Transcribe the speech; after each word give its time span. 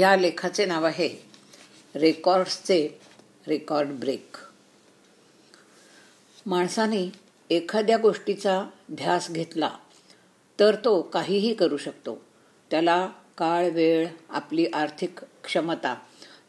या 0.00 0.16
लेखाचे 0.16 0.64
नाव 0.66 0.84
आहे 0.84 1.08
रेकॉर्ड्सचे 1.94 3.00
record 3.48 3.88
break. 3.88 4.36
माणसाने 6.46 7.12
एखाद्या 7.50 7.96
गोष्टीचा 7.96 8.62
ध्यास 8.92 9.30
घेतला 9.30 9.70
तर 10.60 10.74
तो 10.74 11.02
काहीही 11.02 11.54
करू 11.54 11.76
शकतो. 11.76 12.24
त्याला 12.70 13.06
काळ 13.38 13.70
वेळ 13.70 14.08
आपली 14.28 14.66
आर्थिक 14.74 15.20
क्षमता 15.44 15.94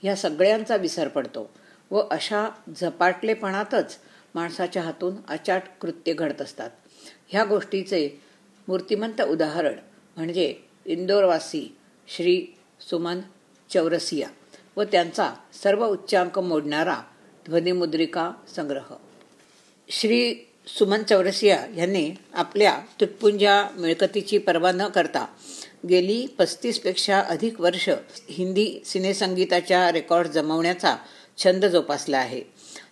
ह्या 0.04 0.16
सगळ्यांचा 0.16 0.76
विसर 0.76 1.08
पडतो 1.08 1.50
व 1.92 2.02
अशा 2.12 2.48
झपाटलेपणातच 2.82 3.98
माणसाच्या 4.36 4.84
हातून 4.84 5.16
अचाट 5.28 5.64
कृत्य 5.82 6.14
घडत 6.14 6.42
असतात. 6.42 6.70
ह्या 7.28 7.44
गोष्टीचे 7.44 8.10
मूर्तिमंत 8.68 9.22
उदाहरण 9.22 9.76
म्हणजे 10.16 10.56
इंदोरवासी 10.86 11.78
श्री 12.08 12.46
सुमन 12.90 13.20
चौरसिया 13.74 14.28
व 14.78 14.84
त्यांचा 14.84 15.34
सर्व 15.64 15.88
उच्चांक 15.88 16.40
मोडणारा 16.40 16.96
ध्वनिमुद्रिका 17.50 18.32
संग्रह. 18.56 18.94
श्री 19.90 20.48
सुमन 20.68 21.04
चौरसिया 21.04 21.66
यांनी 21.78 22.12
आपल्या 22.34 22.82
तुटपुंजा 23.02 23.64
मिळकतीची 23.78 24.38
पर्वा 24.38 24.72
न 24.72 24.88
करता 24.88 25.26
गेली 25.90 26.28
पस्तीसपेक्षा 26.28 27.20
अधिक 27.20 27.62
वर्ष 27.62 27.90
हिंदी 28.30 28.82
सिनेसंगीताच्या 28.86 29.92
रेकॉर्ड 29.92 30.28
जमवण्याचा 30.28 30.96
छंद 31.38 31.66
जोपासला 31.66 32.18
आहे. 32.18 32.42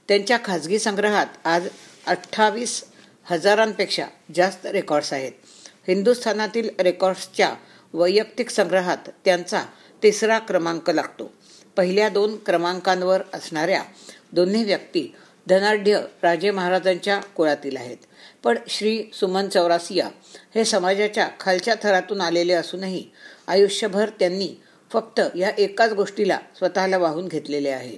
त्यांच्या 0.07 0.37
खाजगी 0.45 0.79
संग्रहात 0.79 1.27
आज 1.45 1.67
अठ्ठावीस 2.07 2.85
हजारांपेक्षा 3.23 4.05
जास्त 4.35 4.65
रेकॉर्ड्स 4.65 5.13
आहेत. 5.13 5.31
हिंदुस्थानातील 5.87 6.69
रेकॉर्ड्सच्या 6.79 7.55
वैयक्तिक 7.93 8.49
संग्रहात 8.49 9.09
त्यांचा 9.25 9.63
तिसरा 10.03 10.39
क्रमांक 10.39 10.89
लागतो. 10.89 11.33
पहिल्या 11.77 12.09
दोन 12.09 12.35
क्रमांकांवर 12.37 13.21
असणाऱ्या 13.33 13.83
दोन्ही 14.31 14.63
व्यक्ती 14.63 15.15
धनाढ्य 15.47 16.01
राजे 16.23 16.51
महाराजांच्या 16.51 17.19
कुळातील 17.19 17.77
आहेत. 17.77 17.97
पण 18.43 18.57
श्री 18.67 19.03
सुमन 19.13 19.47
चौरासिया 19.47 20.09
हे 20.55 20.65
समाजाच्या 20.65 21.27
खालच्या 21.39 21.75
थरातून 21.83 22.21
आलेले 22.21 22.53
असूनही 22.53 23.09
आयुष्यभर 23.47 24.09
त्यांनी 24.09 24.49
फक्त 24.91 25.21
या 25.35 25.51
एकाच 25.57 25.93
गोष्टीला 25.93 26.39
स्वतःला 26.57 26.97
वाहून 26.97 27.27
घेतलेले 27.27 27.69
आहे. 27.69 27.97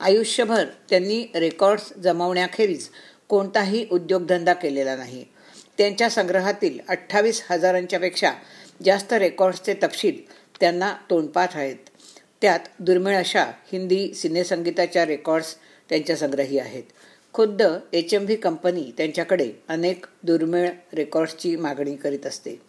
आयुष्यभर 0.00 0.64
त्यांनी 0.90 1.26
रेकॉर्ड्स 1.34 1.92
जमवण्याखेरीज 1.94 2.88
कोणताही 3.28 3.86
उद्योगधंदा 3.90 4.52
केलेला 4.52 4.96
नाही. 4.96 5.24
त्यांच्या 5.78 6.10
संग्रहातील 6.10 6.78
अठ्ठावीस 6.88 7.42
हजारांच्यापेक्षा 7.50 8.32
जास्त 8.84 9.12
रेकॉर्ड्सचे 9.12 9.74
तपशील 9.74 10.16
त्यांना 10.60 10.94
तोंडपाठ 11.10 11.56
आहेत. 11.56 11.76
त्यात 12.42 12.60
दुर्मिळ 12.78 13.16
अशा 13.16 13.44
हिंदी 13.72 14.14
सिनेसंगीताच्या 14.14 15.06
रेकॉर्ड्स 15.06 15.56
त्यांच्या 15.88 16.16
संग्रही 16.16 16.58
आहेत. 16.58 16.82
खुद्द 17.32 17.62
एच 17.92 18.14
एम 18.14 18.24
व्ही 18.24 18.36
कंपनी 18.36 18.92
त्यांच्याकडे 18.96 19.50
अनेक 19.68 20.06
दुर्मिळ 20.22 20.68
रेकॉर्ड्सची 20.92 21.56
मागणी 21.56 21.96
करीत 21.96 22.26
असते. 22.26 22.60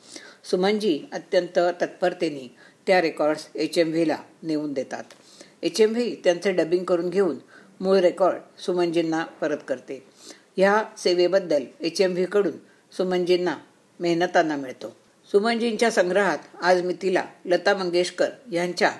सुमनजी 0.43 0.99
अत्यंत 1.11 1.59
तत्परतेने 1.81 2.55
त्या 2.87 3.01
रेकॉर्ड्स 3.01 3.47
एच 3.55 3.77
एम 3.77 3.89
व्हीला 3.89 4.17
नेऊन 4.43 4.73
देतात. 4.73 5.03
एच 5.63 5.81
एम 5.81 5.91
व्ही 5.91 6.15
त्यांचे 6.23 6.51
डबिंग 6.51 6.83
करून 6.83 7.09
घेऊन 7.09 7.37
मूळ 7.79 7.97
रेकॉर्ड 7.97 8.61
सुमनजींना 8.61 9.23
परत 9.23 9.57
करते. 9.67 10.03
ह्या 10.57 10.83
सेवेबद्दल 10.97 11.63
एच 11.79 12.01
एम 12.01 12.13
व्हीकडून 12.13 12.53
सुमनजींना 12.91 13.57
मेहनताना 13.99 14.55
मिळतो. 14.55 14.95
सुमनजींच्या 15.31 15.91
संग्रहात 15.91 16.37
आज 16.61 16.81
मी 16.81 16.93
तिला 17.01 17.23
लता 17.45 17.73
मंगेशकर 17.73 18.29
यांच्या 18.51 18.91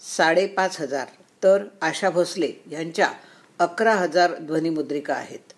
साडेपाच 0.00 0.80
हजार 0.80 1.06
तर 1.42 1.64
आशा 1.82 2.10
भोसले 2.10 2.52
यांच्या 2.70 3.12
अकरा 3.58 3.94
हजार 3.94 4.34
ध्वनिमुद्रिका 4.34 5.14
आहेत. 5.14 5.52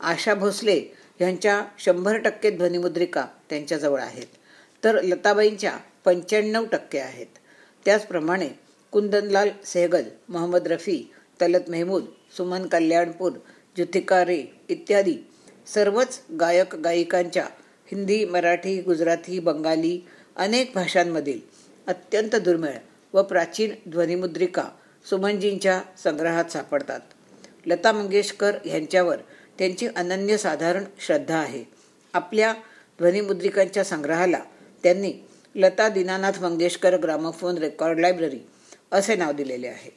आशा 0.00 0.34
भोसले 0.34 0.96
यांच्या 1.20 1.64
शंभर 1.78 2.16
टक्के 2.16 2.50
ध्वनिमुद्रिका 2.50 3.26
त्यांच्याजवळ 3.50 4.00
आहेत. 4.00 4.26
तर 4.84 5.02
लताबाईंच्या 5.02 5.76
पंच्याण्णव 6.04 6.64
टक्के 6.64 6.98
आहेत. 6.98 7.26
त्याचप्रमाणे 7.84 8.48
कुंदनलाल 8.90 9.48
सेहगल 9.64 10.02
मोहम्मद 10.28 10.66
रफी 10.66 11.12
तलत 11.42 11.68
मेहमूद 11.68 12.04
सुमन 12.36 12.66
कल्याणपूर 12.66 13.32
जुथिका 13.78 14.24
रे 14.24 14.42
इत्यादी 14.68 15.16
सर्वच 15.66 16.20
गायक 16.40 16.76
गायिकांच्या 16.76 17.46
हिंदी 17.90 18.24
मराठी 18.24 18.80
गुजराती 18.80 19.38
बंगाली 19.38 20.00
अनेक 20.36 20.72
भाषांमधील 20.74 21.40
अत्यंत 21.86 22.36
दुर्मिळ 22.36 22.70
व 23.12 23.22
प्राचीन 23.22 23.74
ध्वनिमुद्रिका 23.88 24.64
सुमनजींच्या 25.10 25.82
संग्रहात 26.04 26.44
सापडतात. 26.44 27.00
लता 27.66 27.92
मंगेशकर 27.92 28.58
यांच्यावर 28.66 29.16
त्यांची 29.58 29.88
अनन्यसाधारण 29.96 30.84
श्रद्धा 31.00 31.38
आहे. 31.38 31.64
आपल्या 32.12 32.52
ध्वनिमुद्रिकांच्या 32.98 33.84
संग्रहाला 33.84 34.40
त्यांनी 34.82 35.12
Lata 35.54 35.88
Dinanath 35.88 36.40
Mangeshkar 36.40 36.96
gramophone 36.96 37.58
record 37.58 38.00
library 38.00 38.38
असे 38.92 39.16
नाव 39.16 39.32
दिलेले 39.32 39.68
आहे. 39.68 39.90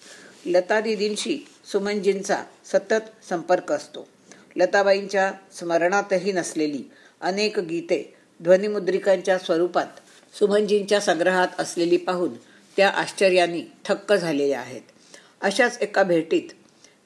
लता 0.45 0.79
दिदींशी 0.81 1.47
सुमनजींचा 1.71 2.43
सतत 2.65 3.25
संपर्क 3.29 3.71
असतो. 3.71 4.07
लताबाईंच्या 4.55 5.31
स्मरणातही 5.59 6.31
नसलेली 6.31 6.91
अनेक 7.23 7.59
गीते 7.59 8.13
ध्वनिमुद्रिकांच्या 8.43 9.37
स्वरूपात 9.37 9.85
सुमनजींच्या 10.39 10.99
संग्रहात 11.01 11.47
असलेली 11.59 11.97
पाहून 11.97 12.33
त्या 12.77 12.89
आश्चर्याने 12.89 13.71
थक्क 13.85 14.13
झालेल्या 14.13 14.59
आहेत. 14.59 14.81
अशाच 15.41 15.77
एका 15.81 16.03
भेटीत 16.03 16.49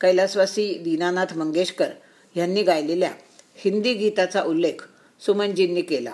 कैलासवासी 0.01 0.77
दीनानाथ 0.77 1.37
मंगेशकर 1.37 1.89
यांनी 2.35 2.63
गायलेल्या 2.63 3.11
हिंदी 3.55 3.93
गीताचा 3.93 4.43
उल्लेख 4.43 4.87
सुमनजींनी 5.19 5.81
केला. 5.81 6.13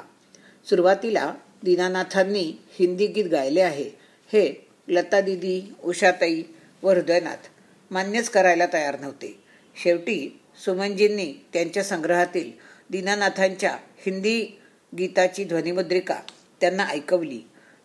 सुरुवातीला 0.70 1.34
दीनानाथांनी 1.64 2.62
हिंदी 2.80 3.08
गीत 3.08 3.26
गायले 3.26 3.62
आहे. 3.62 3.90
हे 4.28 4.68
लता 4.88 5.22
दिदी 5.22 5.74
उषाताई 5.84 6.44
व 6.84 6.90
हृदयनाथ 6.90 7.48
मान्यच 7.92 8.30
करायला 8.30 8.66
तयार 8.74 9.00
नव्हते. 9.00 9.44
शेवटी 9.84 10.40
सुमनजींनी 10.66 11.34
त्यांच्या 11.54 11.84
संग्रहातील 11.84 12.52
दीनानाथांच्या 12.90 13.78
हिंदी 14.06 14.60
गीताची 14.98 15.44
ध्वनिमुद्रिका 15.44 16.20
त्यांना 16.62 16.86
ऐकवली 16.88 17.42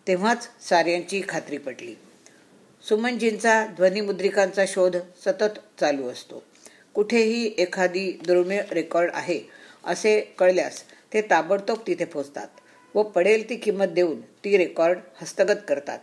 तेव्हाच 0.06 0.48
साऱ्यांची 0.68 1.22
खात्री 1.28 1.58
पटली. 1.58 1.94
सुमनजींचा 2.88 3.66
ध्वनिमुद्रिकांचा 3.66 4.64
शोध 4.68 4.96
सतत 4.96 5.58
चालू 5.80 6.08
असतो. 6.08 6.42
कुठेही 6.94 7.54
एखादी 7.58 8.10
दुर्मिळ 8.26 8.62
रेकॉर्ड 8.72 9.10
आहे 9.14 9.40
असे 9.84 10.20
कळल्यास 10.38 10.82
ते 11.12 11.20
ताबडतोब 11.20 11.78
तिथे 11.86 12.04
पोचतात 12.04 12.48
व 12.94 13.02
पडेल 13.02 13.48
ती 13.50 13.56
किंमत 13.56 13.86
देऊन 13.86 14.20
ती 14.20 14.56
रेकॉर्ड 14.56 14.98
हस्तगत 15.20 15.60
करतात. 15.68 15.98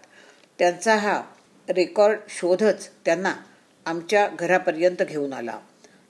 त्यांचा 0.59 0.95
हा 0.95 1.21
रेकॉर्ड 1.69 2.19
शोधच 2.29 2.89
त्यांना 3.05 3.35
आमच्या 3.85 4.27
घरापर्यंत 4.39 5.03
घेऊन 5.03 5.33
आला. 5.33 5.59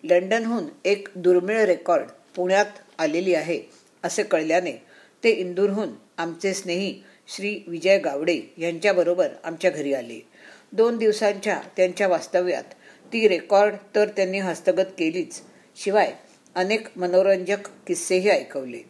लंडनहून 0.03 0.63
एक 0.85 1.07
दुर्मिळ 1.15 1.63
रेकॉर्ड 1.65 2.07
पुण्यात 2.35 2.65
आलेली 2.99 3.33
आहे 3.33 3.59
असे 4.03 4.23
कळल्याने 4.23 4.71
ते 5.23 5.29
इंदूरहून 5.29 5.89
आमचे 6.17 6.53
स्नेही 6.53 7.03
श्री 7.27 7.59
विजय 7.67 7.97
गावडे 7.97 8.39
यांच्याबरोबर 8.57 9.29
आमच्या 9.43 9.71
घरी 9.71 9.93
आले. 9.93 10.19
दोन 10.71 10.97
दिवसांच्या 10.97 11.59
त्यांच्या 11.77 12.07
वास्तव्यात 12.07 12.63
ती 13.13 13.27
रेकॉर्ड 13.27 13.75
तर 13.95 14.07
त्यांनी 14.07 14.39
हस्तगत 14.39 14.91
केलीच 14.97 15.41
शिवाय 15.75 16.13
अनेक 16.55 16.87
मनोरंजक 16.95 17.67
किस्सेही 17.87 18.29
ऐकवले. 18.29 18.81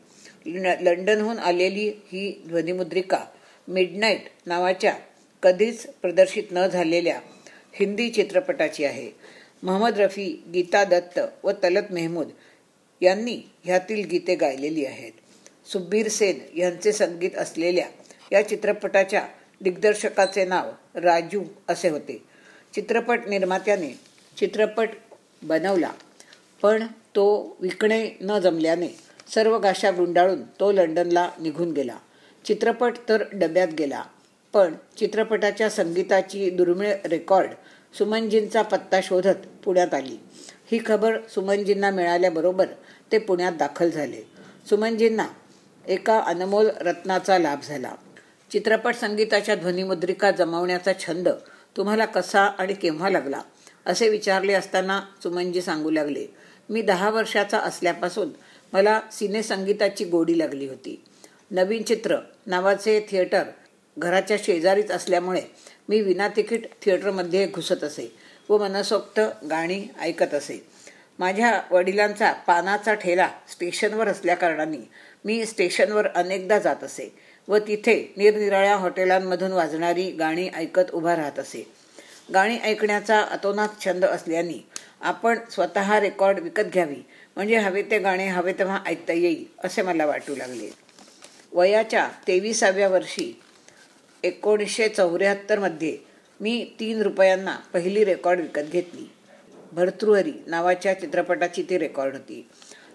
लंडनहून 0.82 1.40
आलेली 1.40 1.88
ही 1.90 2.42
ध्वनिमुद्रिका 2.48 3.20
मिडनाईट 3.68 4.22
नावाच्या 4.46 4.94
कधीच 5.44 5.88
प्रदर्शित 6.02 6.44
न 6.52 6.68
झालेल्या 6.68 7.20
हिंदी 7.74 8.10
चित्रपटाची 8.10 8.86
आहे. 8.86 9.10
महम्मद 9.64 10.00
रफी 10.00 10.44
गीता 10.54 10.84
दत्त 10.84 11.20
व 11.44 11.52
तलत 11.64 11.92
मेहमूद 11.92 12.30
यांनी 13.06 13.38
ह्यातील 13.64 14.06
गीते 14.08 14.36
गायलेली 14.36 14.86
आहेत. 14.86 15.12
सुब्बीर 15.72 16.08
सेन 16.10 16.40
यांचे 16.58 16.92
संगीत 16.92 17.38
असलेल्या 17.38 17.86
या 18.32 18.48
चित्रपटाच्या 18.48 19.26
दिग्दर्शकाचे 19.62 20.46
नाव 20.46 20.70
राजू 20.96 21.44
असे 21.70 21.90
होते. 21.90 22.22
चित्रपट 22.74 23.28
निर्मात्याने 23.28 23.90
चित्रपट 24.38 24.90
बनवला 25.44 25.92
पण 26.62 26.86
तो 27.16 27.26
विकणे 27.62 28.10
न 28.22 28.40
जमल्याने 28.40 28.88
सर्व 29.34 29.58
गाशा 29.58 29.92
गुंडाळून 29.92 30.42
तो 30.60 30.72
लंडनला 30.72 31.30
निघून 31.42 31.72
गेला. 31.72 31.98
चित्रपट 32.46 32.94
तर 33.10 33.24
डब्यात 33.34 33.68
गेला 33.78 34.04
पण 34.54 34.74
चित्रपटाच्या 34.98 35.70
संगीताची 35.70 36.50
दुर्मिळ 36.50 36.94
रेकॉर्ड 37.06 37.52
सुमनजींचा 37.98 38.62
पत्ता 38.62 39.00
शोधत 39.04 39.46
पुण्यात 39.66 39.94
आली. 39.94 40.18
ही 40.72 40.80
खबर 40.86 41.18
सुमनजींना 41.30 41.90
मिळाल्याबरोबर 41.92 42.66
ते 43.12 43.18
पुण्यात 43.18 43.54
दाखल 43.54 43.90
झाले. 43.90 44.22
सुमनजींना 44.70 45.28
एका 45.88 46.20
अनमोल 46.20 46.70
रत्नाचा 46.82 47.38
लाभ 47.38 47.60
झाला. 47.64 47.96
चित्रपट 48.52 48.96
संगीताच्या 48.96 49.56
ध्वनिमुद्रिका 49.56 50.32
जमवण्याचा 50.32 50.92
छंद 51.00 51.30
तुम्हाला 51.78 52.06
कसा 52.06 52.42
आणि 52.42 52.74
केव्हा 52.74 53.10
लागला? 53.10 53.42
असे 53.86 54.10
विचारले 54.10 54.54
असताना 54.54 55.02
सुमनजी 55.24 55.62
सांगू 55.62 55.92
लागले 55.92 56.26
मी 56.70 56.82
दहा 56.82 57.10
वर्षाचा 57.10 57.58
असल्यापासून 57.60 58.30
मला 58.74 59.00
सिनेसंगीताची 59.12 60.06
गोडी 60.06 60.38
लागली 60.40 60.68
होती. 60.68 61.04
नवीन 61.52 61.84
चित्र 61.84 62.18
नावाचे 62.48 63.00
थिएटर 63.10 63.44
घराच्या 63.98 64.38
शेजारीच 64.44 64.92
असल्यामुळे 64.92 65.42
मी 65.90 66.02
विना 66.02 66.28
तिकीट 66.28 66.66
थिएटरमध्ये 66.86 67.48
घुसत 67.48 67.84
असे 67.84 68.16
व 68.50 68.58
मनसोक्त 68.58 69.20
गाणी 69.50 69.88
ऐकत 70.02 70.34
असे. 70.34 70.75
माझ्या 71.20 71.62
वडिलांचा 71.72 72.32
पानाचा 72.32 72.94
ठेला 72.94 73.30
स्टेशनवर 73.52 74.08
असल्याकारणाने 74.08 74.90
मी 75.26 75.46
स्टेशनवर 75.46 76.08
अनेकदा 76.08 76.60
जात 76.60 76.84
असे 76.84 77.16
व 77.48 77.58
तिथे 77.58 78.14
निरनिराळ्या 78.18 78.76
हॉटेलांमधून 78.76 79.52
वाजणारी 79.52 80.12
गाणी 80.12 80.50
ऐकत 80.56 80.92
उभा 80.94 81.16
राहत 81.16 81.40
असे. 81.40 81.68
गाणी 82.34 82.58
ऐकण्याचा 82.58 83.22
अतोनात 83.22 83.70
छंद 83.86 84.06
असल्याने 84.06 84.66
आपण 85.02 85.40
स्वतः 85.52 86.00
रेकॉर्ड 86.00 86.40
विकत 86.40 86.72
घ्यावी 86.74 87.02
म्हणजे 87.36 87.58
हवे 87.58 87.82
ते 87.82 88.00
गाणे 88.00 88.28
हवे 88.28 88.54
तेव्हा 88.54 88.80
ऐकता 88.86 89.14
येईल 89.14 89.46
असे 89.64 89.82
मला 89.82 90.06
वाटू 90.06 90.36
लागले. 90.36 90.70
वयाच्या 91.54 92.08
तेविसाव्या 92.28 92.88
वर्षी 92.88 93.42
एकोणीसशे 94.24 94.90
चौऱ्याहत्तरमध्ये 94.90 95.98
मी 96.40 96.76
तीन 96.80 97.02
रुपयांना 97.02 97.56
पहिली 97.74 98.04
रेकॉर्ड 98.04 98.40
विकत 98.40 98.72
घेतली. 98.72 99.12
भर्तृहरी 99.76 100.32
नावाच्या 100.48 100.94
चित्रपटाची 101.00 101.64
ती 101.70 101.78
रेकॉर्ड 101.78 102.14
होती. 102.14 102.48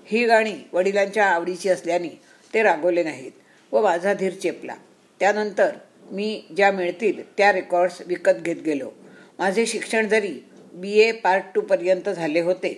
ही 0.06 0.24
गाणी 0.26 0.54
वडिलांच्या 0.72 1.26
आवडीची 1.26 1.68
असल्याने 1.68 2.08
ते 2.54 2.62
रागवले 2.62 3.02
नाहीत 3.02 3.32
व 3.72 3.82
माझा 3.82 4.14
धीर 4.14 4.32
चेपला. 4.32 4.74
त्यानंतर 5.20 5.70
मी 6.10 6.40
ज्या 6.56 6.70
मिळतील 6.72 7.22
त्या 7.38 7.52
रेकॉर्ड्स 7.52 8.00
विकत 8.06 8.40
घेत 8.42 8.62
गेलो. 8.64 8.90
माझे 9.38 9.66
शिक्षण 9.66 10.08
जरी 10.08 10.38
बी 10.72 10.98
ए 11.00 11.10
पार्ट 11.12 11.44
टूपर्यंत 11.54 12.08
झाले 12.08 12.40
होते 12.40 12.72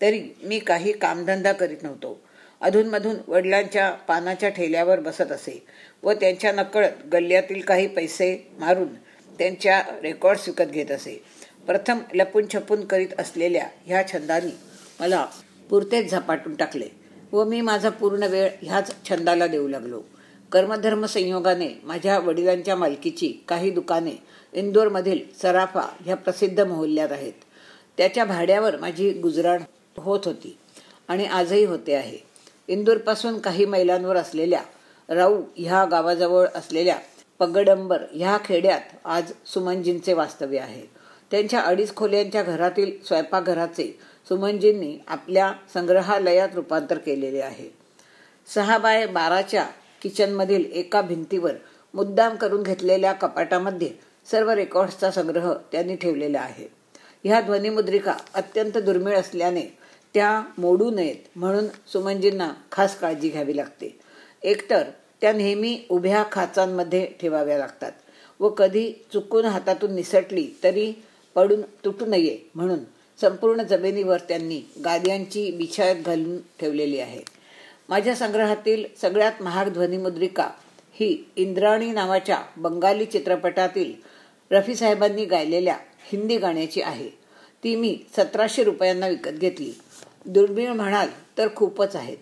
तरी 0.00 0.20
मी 0.42 0.58
काही 0.58 0.92
कामधंदा 0.92 1.52
करीत 1.52 1.82
नव्हतो. 1.82 2.18
अधूनमधून 2.60 3.16
वडिलांच्या 3.28 3.90
पानाच्या 4.08 4.48
ठेल्यावर 4.48 5.00
बसत 5.00 5.32
असे 5.32 5.62
व 6.02 6.12
त्यांच्या 6.12 6.52
नकळत 6.52 7.06
गल्ल्यातील 7.12 7.60
काही 7.60 7.86
पैसे 7.86 8.34
मारून 8.58 8.94
त्यांच्या 9.38 9.82
रेकॉर्ड्स 10.02 10.48
विकत 10.48 10.70
घेत 10.70 10.90
असे. 10.90 11.20
प्रथम 11.68 11.98
लपून 12.14 12.46
छपून 12.54 12.84
करीत 12.86 13.08
असलेल्या 13.18 13.66
ह्या 13.86 14.02
छंदानी 14.08 14.50
मला 15.00 15.24
पुरतेच 15.70 16.10
झपाटून 16.10 16.54
टाकले 16.54 16.86
व 17.32 17.44
मी 17.44 17.60
माझा 17.60 17.90
पूर्ण 17.90 18.22
वेळ 18.22 18.48
ह्याच 18.62 18.92
छंदाला 19.08 19.46
देऊ 19.46 19.66
लागलो. 19.68 20.00
कर्मधर्म 20.52 21.04
संयोगाने 21.06 21.68
माझ्या 21.84 22.18
वडिलांच्या 22.18 22.76
मालकीची 22.76 23.28
काही 23.48 23.70
दुकाने 23.70 24.16
इंदोरमधील 24.52 25.18
सराफा 25.42 25.82
ह्या 26.04 26.16
प्रसिद्ध 26.16 26.60
मोहल्ल्यात 26.60 27.12
आहेत. 27.12 27.32
त्याच्या 27.98 28.24
भाड्यावर 28.24 28.76
माझी 28.76 29.10
गुजराण 29.12 29.62
होत 29.96 30.20
होती 30.24 30.56
आणि 31.08 31.26
आजही 31.26 31.64
होते 31.64 31.94
आहे. 31.94 32.18
इंदूरपासून 32.68 33.38
काही 33.38 33.64
मैलांवर 33.66 34.16
असलेल्या 34.16 34.62
राऊ 35.08 35.42
ह्या 35.56 35.84
गावाजवळ 35.84 36.46
असलेल्या 36.54 36.96
पगडंबर 37.40 38.02
ह्या 38.12 38.38
खेड्यात 38.44 38.96
आज 39.04 39.32
सुमनजींचे 39.46 40.12
वास्तव्य 40.12 40.58
आहे. 40.58 40.97
त्यांच्या 41.30 41.60
अडीच 41.60 41.94
खोल्यांच्या 41.96 42.42
घरातील 42.42 42.92
स्वयंपाकघराचे 43.04 43.90
सुमनजींनी 44.28 44.96
आपल्या 45.08 45.52
संग्रहालयात 45.74 46.54
रूपांतर 46.54 46.98
केलेले 46.98 47.40
आहे. 47.40 47.68
सहा 48.48 48.78
बाय 48.78 49.06
बाराच्या 49.06 49.66
किचनमधील 50.02 50.64
एका 50.72 51.00
भिंतीवर 51.02 51.54
मुद्दाम 51.94 52.36
करून 52.36 52.62
घेतलेल्या 52.62 53.12
कपाटामध्ये 53.12 53.90
सर्व 54.30 54.50
रेकॉर्ड्सचा 54.50 55.10
संग्रह 55.10 55.52
त्यांनी 55.72 55.96
ठेवलेला 55.96 56.40
आहे. 56.40 56.66
ह्या 57.24 57.40
ध्वनिमुद्रिका 57.40 58.14
अत्यंत 58.34 58.78
दुर्मिळ 58.78 59.16
असल्याने 59.16 59.62
त्या 60.14 60.42
मोडू 60.58 60.90
नयेत 60.90 61.28
म्हणून 61.36 61.66
सुमनजींना 61.92 62.50
खास 62.72 62.98
काळजी 62.98 63.28
घ्यावी 63.28 63.56
लागते. 63.56 63.98
एकतर 64.42 64.82
त्या 65.20 65.32
नेहमी 65.32 65.78
उभ्या 65.88 66.24
खाचांमध्ये 66.32 67.06
ठेवाव्या 67.20 67.58
लागतात 67.58 67.92
व 68.40 68.48
कधी 68.48 68.92
चुकून 69.12 69.44
हातातून 69.44 69.94
निसटली 69.94 70.46
तरी 70.62 70.92
पडून 71.34 71.60
तुटू 71.84 72.06
नये 72.06 72.38
म्हणून 72.54 72.78
संपूर्ण 73.20 73.62
जमिनीवर 73.62 74.18
त्यांनी 74.18 74.60
गाद्यांची 74.84 75.50
बिछायत 75.50 75.96
घालून 76.06 76.38
ठेवलेली 76.38 76.98
आहे. 76.98 77.22
माझ्या 77.88 78.14
संग्रहातील 78.14 78.84
सगळ्यात 79.00 79.42
महाग 79.42 79.68
ध्वनिमुद्रिका 79.68 80.50
ही 80.92 81.24
इंद्राणी 81.36 81.90
नावाच्या 81.90 82.42
बंगाली 82.56 83.04
चित्रपटातील 83.04 83.92
रफी 84.50 84.74
साहेबांनी 84.74 85.24
गायलेल्या 85.24 85.76
हिंदी 86.12 86.36
गाण्याची 86.36 86.82
आहे. 86.82 87.08
ती 87.64 87.76
मी 87.76 87.98
सतराशे 88.16 88.64
रुपयांना 88.64 89.08
विकत 89.08 89.30
घेतली. 89.30 89.72
दुर्मिळ 90.26 90.68
म्हणाल 90.68 91.08
तर 91.38 91.48
खूपच 91.56 91.96
आहेत. 91.96 92.16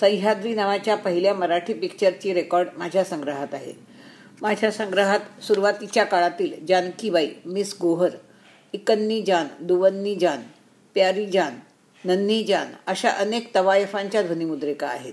सह्याद्री 0.00 0.54
नावाच्या 0.54 0.94
पहिल्या 0.94 1.34
मराठी 1.34 1.72
पिक्चरची 1.72 2.34
रेकॉर्ड 2.34 2.68
माझ्या 2.76 3.04
संग्रहात 3.04 3.48
आहे. 3.52 3.72
माझ्या 4.42 4.70
संग्रहात 4.70 5.42
सुरुवातीच्या 5.42 6.04
काळातील 6.04 6.66
जानकीबाई 6.66 7.28
मिस 7.46 7.76
गोहर 7.80 8.10
इकन्नी 8.74 9.22
जान 9.22 9.46
दुवन्नी 9.60 10.14
जान 10.16 10.42
प्यारी 10.94 11.26
जान 11.26 11.58
नन्नी 12.04 12.44
जान 12.44 12.66
अशा 12.86 13.10
अनेक 13.10 13.54
तवायफांच्या 13.54 14.22
ध्वनिमुद्रिका 14.22 14.86
आहेत. 14.86 15.12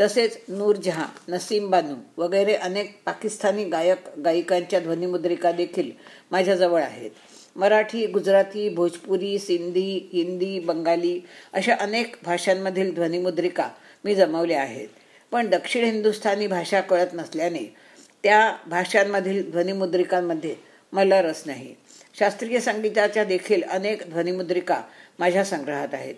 तसेच 0.00 0.38
नूरजहाँ 0.48 1.06
नसीम 1.28 1.70
बानू 1.70 1.94
वगैरे 2.16 2.54
अनेक 2.54 2.98
पाकिस्तानी 3.06 3.64
गायक 3.64 4.18
गायिकांच्या 4.24 4.80
ध्वनिमुद्रिका 4.80 5.52
देखील 5.52 5.90
माझ्याजवळ 6.30 6.82
आहेत. 6.82 7.10
मराठी 7.56 8.06
गुजराती 8.06 8.68
भोजपुरी 8.68 9.38
सिंधी 9.38 10.08
हिंदी 10.12 10.58
बंगाली 10.58 11.20
अशा 11.52 11.74
अनेक 11.80 12.16
भाषांमधील 12.24 12.94
ध्वनिमुद्रिका 12.94 13.68
मी 14.04 14.14
जमवल्या 14.14 14.60
आहेत. 14.62 14.88
पण 15.32 15.48
दक्षिण 15.50 15.84
हिंदुस्थानी 15.84 16.46
भाषा 16.46 16.80
कळत 16.80 17.14
नसल्याने 17.14 17.74
त्या 18.22 18.56
भाषांमधील 18.66 19.50
ध्वनिमुद्रिकांमध्ये 19.50 20.54
मला 20.92 21.22
रस 21.22 21.42
नाही. 21.46 21.74
शास्त्रीय 22.18 22.60
संगीताच्या 22.60 23.24
देखील 23.24 23.62
अनेक 23.62 24.02
ध्वनिमुद्रिका 24.10 24.80
माझ्या 25.18 25.44
संग्रहात 25.44 25.94
आहेत. 25.94 26.14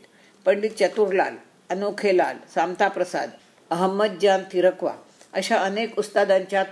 पंडित 0.46 0.70
चतुरलाल 0.78 1.34
अनोखेलाल 1.70 2.36
सामताप्रसाद 2.54 3.30
अहमद 3.70 4.16
जान 4.22 4.42
थिरकवा 4.52 4.92
अशा 5.32 5.56
अनेक 5.56 5.98
उस्तादांच्या 5.98 6.64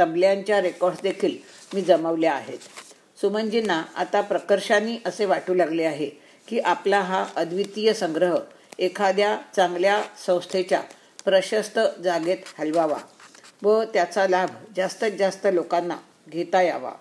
तबल्यांच्या 0.00 0.60
रेकॉर्ड्स 0.60 1.02
देखील 1.02 1.36
मी 1.74 1.82
जमवल्या 1.82 2.32
आहेत. 2.32 2.58
सुमनजींना 3.20 3.82
आता 3.96 4.20
प्रकर्षाने 4.20 4.96
असे 5.06 5.24
वाटू 5.24 5.54
लागले 5.54 5.84
आहे 5.84 6.10
की 6.48 6.58
आपला 6.60 7.00
हा 7.00 7.24
अद्वितीय 7.36 7.92
संग्रह 7.94 8.36
एखाद्या 8.78 9.36
चांगल्या 9.56 10.02
संस्थेच्या 10.26 10.80
प्रशस्त 11.24 11.78
जागेत 12.04 12.52
हलवावा 12.58 12.98
व 13.62 13.82
त्याचा 13.84 14.26
लाभ 14.28 14.50
जास्तीत 14.76 15.12
जास्त 15.18 15.46
लोकांना 15.52 15.96
घेता 16.28 16.62
यावा. 16.62 16.92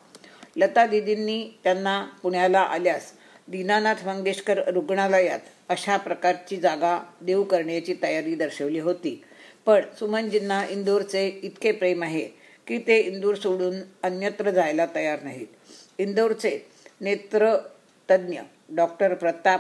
लता 0.55 0.85
दिदींनी 0.85 1.59
त्यांना 1.63 2.01
पुण्याला 2.23 2.59
आल्यास 2.59 3.11
दीनानाथ 3.47 4.05
मंगेशकर 4.05 4.59
रुग्णालयात 4.67 5.39
अशा 5.69 5.97
प्रकारची 5.97 6.57
जागा 6.57 6.99
देऊ 7.21 7.43
करण्याची 7.43 7.95
तयारी 8.03 8.35
दर्शवली 8.35 8.79
होती. 8.79 9.23
पण 9.65 9.81
सुमनजींना 9.99 10.65
इंदोरचे 10.69 11.27
इतके 11.43 11.71
प्रेम 11.71 12.03
आहे 12.03 12.25
की 12.67 12.77
ते 12.77 12.99
इंदूर 12.99 13.35
सोडून 13.35 13.75
अन्यत्र 14.03 14.51
जायला 14.51 14.85
तयार 14.95 15.23
नाहीत. 15.23 15.47
इंदोरचे 15.97 16.57
नेत्रतज्ञ 17.01 18.39
डॉक्टर 18.75 19.13
प्रताप 19.13 19.59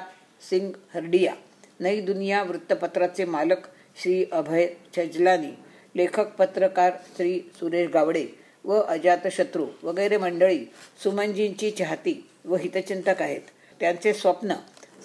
सिंग 0.49 0.71
हर्डिया 0.93 1.33
नई 1.79 2.01
दुनिया 2.01 2.43
वृत्तपत्राचे 2.43 3.25
मालक 3.25 3.67
श्री 4.01 4.25
अभय 4.31 4.67
छजलानी 4.97 5.51
लेखक 5.95 6.27
पत्रकार 6.37 6.91
श्री 7.17 7.39
सुरेश 7.55 7.89
गावडे 7.89 8.25
व 8.63 8.81
अजातशत्रू 8.81 9.67
वगैरे 9.83 10.17
मंडळी 10.17 10.65
सुमनजींची 11.03 11.71
चाहती 11.71 12.29
व 12.45 12.55
हितचिंतक 12.55 13.21
आहेत. 13.21 13.41
त्यांचे 13.79 14.13
स्वप्न 14.13 14.53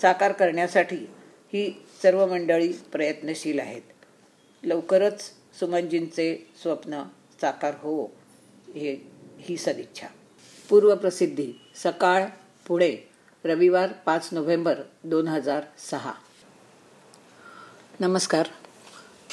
साकार 0.02 0.32
करण्यासाठी 0.32 0.96
ही 1.52 1.84
सर्व 2.02 2.26
मंडळी 2.26 2.72
प्रयत्नशील 2.72 3.58
आहेत. 3.58 3.82
लवकरच 4.62 5.22
सुमनजींचे 5.60 6.50
स्वप्न 6.62 7.02
साकार 7.40 7.74
हो 7.74 8.04
हे 8.74 9.10
ही 9.40 9.56
सदिच्छा. 9.56 10.06
पूर्वप्रसिद्धी 10.68 11.52
सकाळ 11.74 12.24
पुणे 12.66 12.96
रविवार 13.44 13.92
पाच 13.92 14.28
नोव्हेंबर 14.32 14.74
दोन 15.04 15.28
हजार 15.28 15.62
सहा. 15.90 16.12
नमस्कार. 18.00 18.46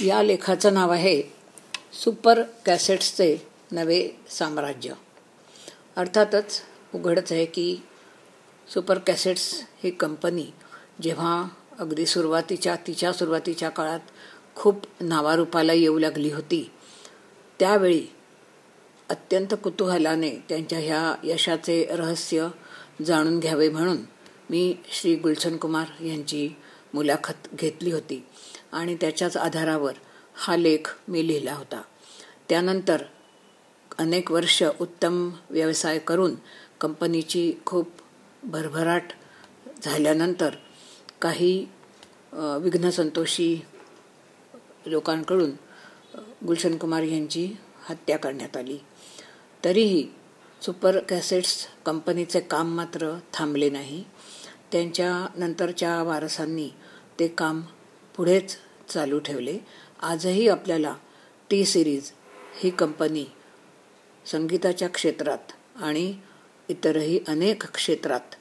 या 0.02 0.24
लेखाचं 0.24 0.74
नाव 0.74 0.92
आहे 0.92 1.22
सुपर 2.04 2.42
कॅसेट्सचे 2.66 3.53
नवे 3.74 4.10
साम्राज्य. 4.30 4.94
अर्थातच 5.96 6.62
उघडच 6.96 7.32
आहे 7.32 7.46
की 7.46 7.82
सुपर 8.74 8.98
कॅसेट्स 8.98 9.64
ही 9.84 9.92
कंपनी 9.92 10.46
जेव्हा 11.02 11.48
अगदी 11.80 12.06
सुरुवातीच्या 12.06 12.76
तिच्या 12.88 13.14
सुरुवातीच्या 13.14 13.70
काळात 13.70 14.00
खूप 14.56 14.86
नावारूपाला 15.02 15.74
येऊ 15.74 16.00
लागली 16.00 16.32
होती 16.32 16.72
त्यावेळी 17.60 18.08
अत्यंत 19.10 19.54
कुतूहलाने 19.64 20.30
त्यांच्या 20.50 20.80
ह्या 20.80 21.16
यशाचे 21.24 21.86
रहस्य 21.90 22.48
जाणून 23.06 23.40
घ्यावे 23.40 23.70
म्हणून 23.70 23.98
मी 24.50 24.76
श्री 24.92 25.16
गुलशन 25.16 25.58
कुमार 25.58 26.04
यांची 26.04 26.50
मुलाखत 26.94 27.48
घेतली 27.56 27.92
होती 27.92 28.26
आणि 28.72 28.96
त्याच्याच 28.96 29.38
आधारावर 29.38 29.94
हा 30.36 30.56
लेख 30.56 30.96
मी 31.08 31.28
लिहिला 31.28 31.54
होता. 31.54 31.82
त्यानंतर 32.50 33.04
अनेक 34.00 34.32
वर्ष 34.32 34.62
उत्तम 34.82 35.30
व्यवसाय 35.50 36.00
करून 36.00 36.36
कंपनीची 36.82 37.52
खूप 37.66 37.90
भरभराट 38.44 39.14
झाल्यानंतर 39.84 40.56
काही 41.22 41.66
विघ्नसंतोषी 42.34 43.56
लोकांकडून 44.86 45.52
गुलशन 46.48 46.78
कुमार 46.78 47.04
यांची 47.04 47.46
हत्या 47.90 48.18
करण्यात 48.18 48.58
आली. 48.58 48.78
तरीही 49.64 50.04
सुपर 50.62 50.98
कॅसेट्स 51.00 51.56
कंपनीचे 51.86 52.40
काम 52.40 52.76
मात्र 52.76 53.14
थांबले 53.34 53.70
नाही. 53.70 54.04
त्यांच्या 54.72 55.26
नंतरच्या 55.36 56.02
वारसांनी 56.04 56.70
ते 57.20 57.28
काम 57.28 57.62
पुढेच 58.16 58.56
चालू 58.90 59.20
ठेवले. 59.20 59.58
आजही 60.02 60.48
आपल्याला 60.48 60.96
टी 61.50 61.64
सिरीज 61.66 62.12
ही 62.62 62.70
कंपनी 62.70 63.26
संगीताच्या 64.26 64.88
क्षेत्रात 64.90 65.52
आणि 65.76 66.14
इतरही 66.70 67.20
अनेक 67.28 67.66
क्षेत्रात 67.66 68.36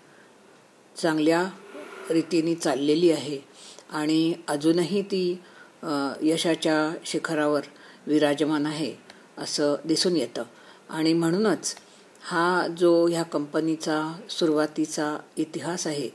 चांगल्या 0.96 1.44
रीतीने 2.10 2.54
चाललेली 2.54 3.10
आहे. 3.10 3.38
आणि 3.90 4.34
अजूनही 4.48 5.02
ती 5.02 5.40
यशाच्या 6.22 6.76
शिखरावर 7.06 7.62
विराजमान 8.06 8.66
आहे 8.66 8.94
असं 9.38 9.74
दिसून 9.84 10.16
येतं. 10.16 10.42
आणि 10.90 11.12
म्हणूनच 11.12 11.74
हा 12.24 12.66
जो 12.78 13.06
ह्या 13.06 13.22
कंपनीचा 13.22 14.00
सुरुवातीचा 14.30 15.16
इतिहास 15.36 15.86
आहे 15.86 16.08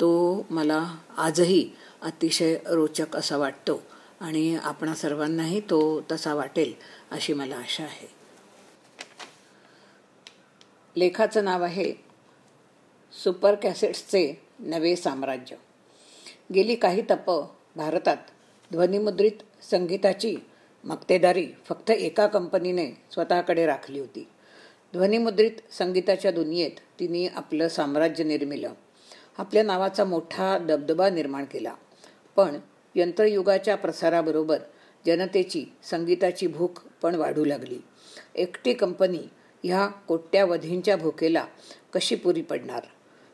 तो 0.00 0.46
मला 0.50 0.84
आजही 1.16 1.68
अतिशय 2.02 2.56
रोचक 2.66 3.16
असा 3.16 3.36
वाटतो. 3.36 3.82
आणि 4.20 4.56
आपणा 4.62 4.94
सर्वांनाही 4.94 5.60
तो 5.60 6.00
तसा 6.12 6.34
वाटेल 6.34 6.72
अशी 7.10 7.32
मला 7.32 7.56
आशा 7.56 7.84
आहे. 7.84 8.15
लेखाचं 10.96 11.44
नाव 11.44 11.62
आहे 11.62 11.92
सुपर 13.24 13.54
कॅसेट्सचे 13.54 14.42
नवे 14.58 14.96
साम्राज्य. 14.96 15.56
गेली 16.54 16.74
काही 16.74 17.02
तप 17.10 17.44
भारतात 17.76 18.16
ध्वनिमुद्रित 18.72 19.64
संगीताची 19.70 20.36
मक्तेदारी 20.84 21.46
फक्त 21.64 21.90
एका 21.90 22.26
कंपनीने 22.26 22.90
स्वतःकडे 23.12 23.66
राखली 23.66 24.00
होती. 24.00 24.28
ध्वनिमुद्रित 24.92 25.52
संगीताच्या 25.70 26.30
दुनियेत 26.30 26.70
तिने 27.00 27.26
आपलं 27.26 27.68
साम्राज्य 27.68 28.24
निर्मिलं. 28.24 28.72
आपल्या 29.38 29.62
नावाचा 29.62 30.04
मोठा 30.04 30.58
दबदबा 30.58 31.10
निर्माण 31.10 31.44
केला. 31.44 31.74
पण 32.36 32.58
यंत्रयुगाच्या 32.94 33.76
प्रसाराबरोबर 33.76 34.58
जनतेची 35.06 35.64
संगीताची 35.82 36.46
भूक 36.46 36.78
पण 37.02 37.14
वाढू 37.14 37.44
लागली. 37.44 37.78
एकटी 38.34 38.74
कंपनी 38.74 39.22
ह्या 39.66 39.86
कोट्यावधींच्या 39.86 40.96
भूकेला 40.96 41.44
कशी 41.94 42.14
पुरी 42.14 42.42
पडणार? 42.42 42.80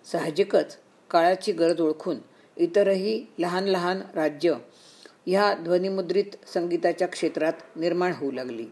साहजिकच 0.05 0.77
काळाची 1.11 1.53
गरज 1.53 1.81
ओळखून 1.81 2.19
इतरही 2.57 3.25
लहान 3.39 3.65
लहान 3.65 4.01
राज्य 4.15 4.55
ह्या 5.27 5.55
ध्वनिमुद्रित 5.55 6.37
संगीताच्या 6.55 7.09
क्षेत्रात 7.09 7.77
निर्माण 7.77 8.13
होऊ 8.13 8.31
लागली. 8.33 8.67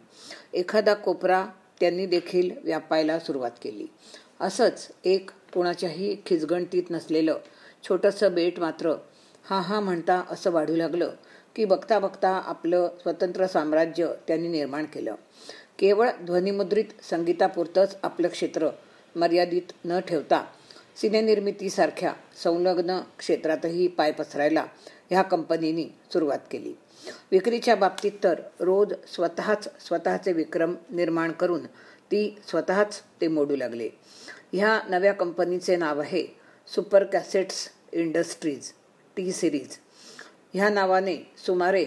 एखादा 0.52 0.95
कोपरा 0.95 1.47
त्यांनी 1.81 2.07
देखील 2.07 2.50
व्यापायला 2.64 3.19
सुरुवात 3.19 3.50
केली. 3.62 3.87
असंच 4.40 4.88
एक 5.05 5.31
कोणाच्याही 5.55 6.17
खिचगणतीत 6.26 6.90
नसलेलं 6.90 7.38
छोटंसं 7.88 8.35
बेट 8.35 8.61
मात्र 8.61 8.95
हा 9.50 9.61
हा 9.61 9.81
म्हणता 9.81 10.23
असं 10.31 10.50
वाढू 10.50 10.76
लागलं 10.76 11.14
की 11.57 11.64
बघता 11.64 11.99
बघता 11.99 12.31
आपलं 12.47 12.88
स्वतंत्र 13.02 13.47
साम्राज्य 13.47 14.09
त्यांनी 14.26 14.49
निर्माण 14.49 14.85
केलं. 14.85 15.14
केवळ 15.81 16.11
ध्वनिमुद्रित 16.23 16.85
संगीतापुरतंच 17.11 17.97
आपलं 18.03 18.29
क्षेत्र 18.29 18.69
मर्यादित 19.17 19.73
न 19.85 20.01
ठेवता 20.01 20.45
सिनेनिर्मितीसारख्या 20.97 22.13
संलग्न 22.43 22.99
क्षेत्रातही 23.19 23.87
पाय 23.89 24.13
पसरायला 24.13 24.65
ह्या 25.11 25.23
कंपनीनी 25.23 25.85
सुरुवात 26.13 26.39
केली. 26.51 26.73
विक्रीच्या 27.31 27.75
बाबतीत 27.77 28.13
तर 28.25 28.41
रोज 28.61 28.93
स्वतःच 29.07 29.69
स्वतःचे 29.87 30.33
विक्रम 30.33 30.75
निर्माण 30.91 31.33
करून 31.33 31.67
ती 32.11 32.39
स्वतःच 32.49 33.03
ते 33.21 33.29
मोडू 33.29 33.57
लागले. 33.57 33.89
ह्या 34.53 34.79
नव्या 34.89 35.13
कंपनीचे 35.13 35.77
नाव 35.77 36.01
आहे 36.01 36.27
super 36.75 37.05
cassettes 37.05 37.69
industries 37.93 38.73
T 39.17 39.33
series. 39.33 39.77
ह्या 40.55 40.69
नावाने 40.69 41.17
सुमारे 41.47 41.85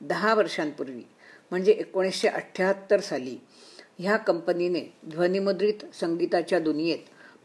दहा 0.00 0.34
वर्षांपूर्वी 0.34 1.02
म्हणजे 1.50 1.72
एकोणीसशे 1.72 2.28
अठ्ठ्याहत्तर 2.28 3.00
साली 3.00 3.36
ह्या 3.98 4.16
कंपनीने 4.16 4.80
ध्वनिमुद्रित 5.08 5.94
संगीताच्या 5.94 6.58
दुनियेत 6.58 6.98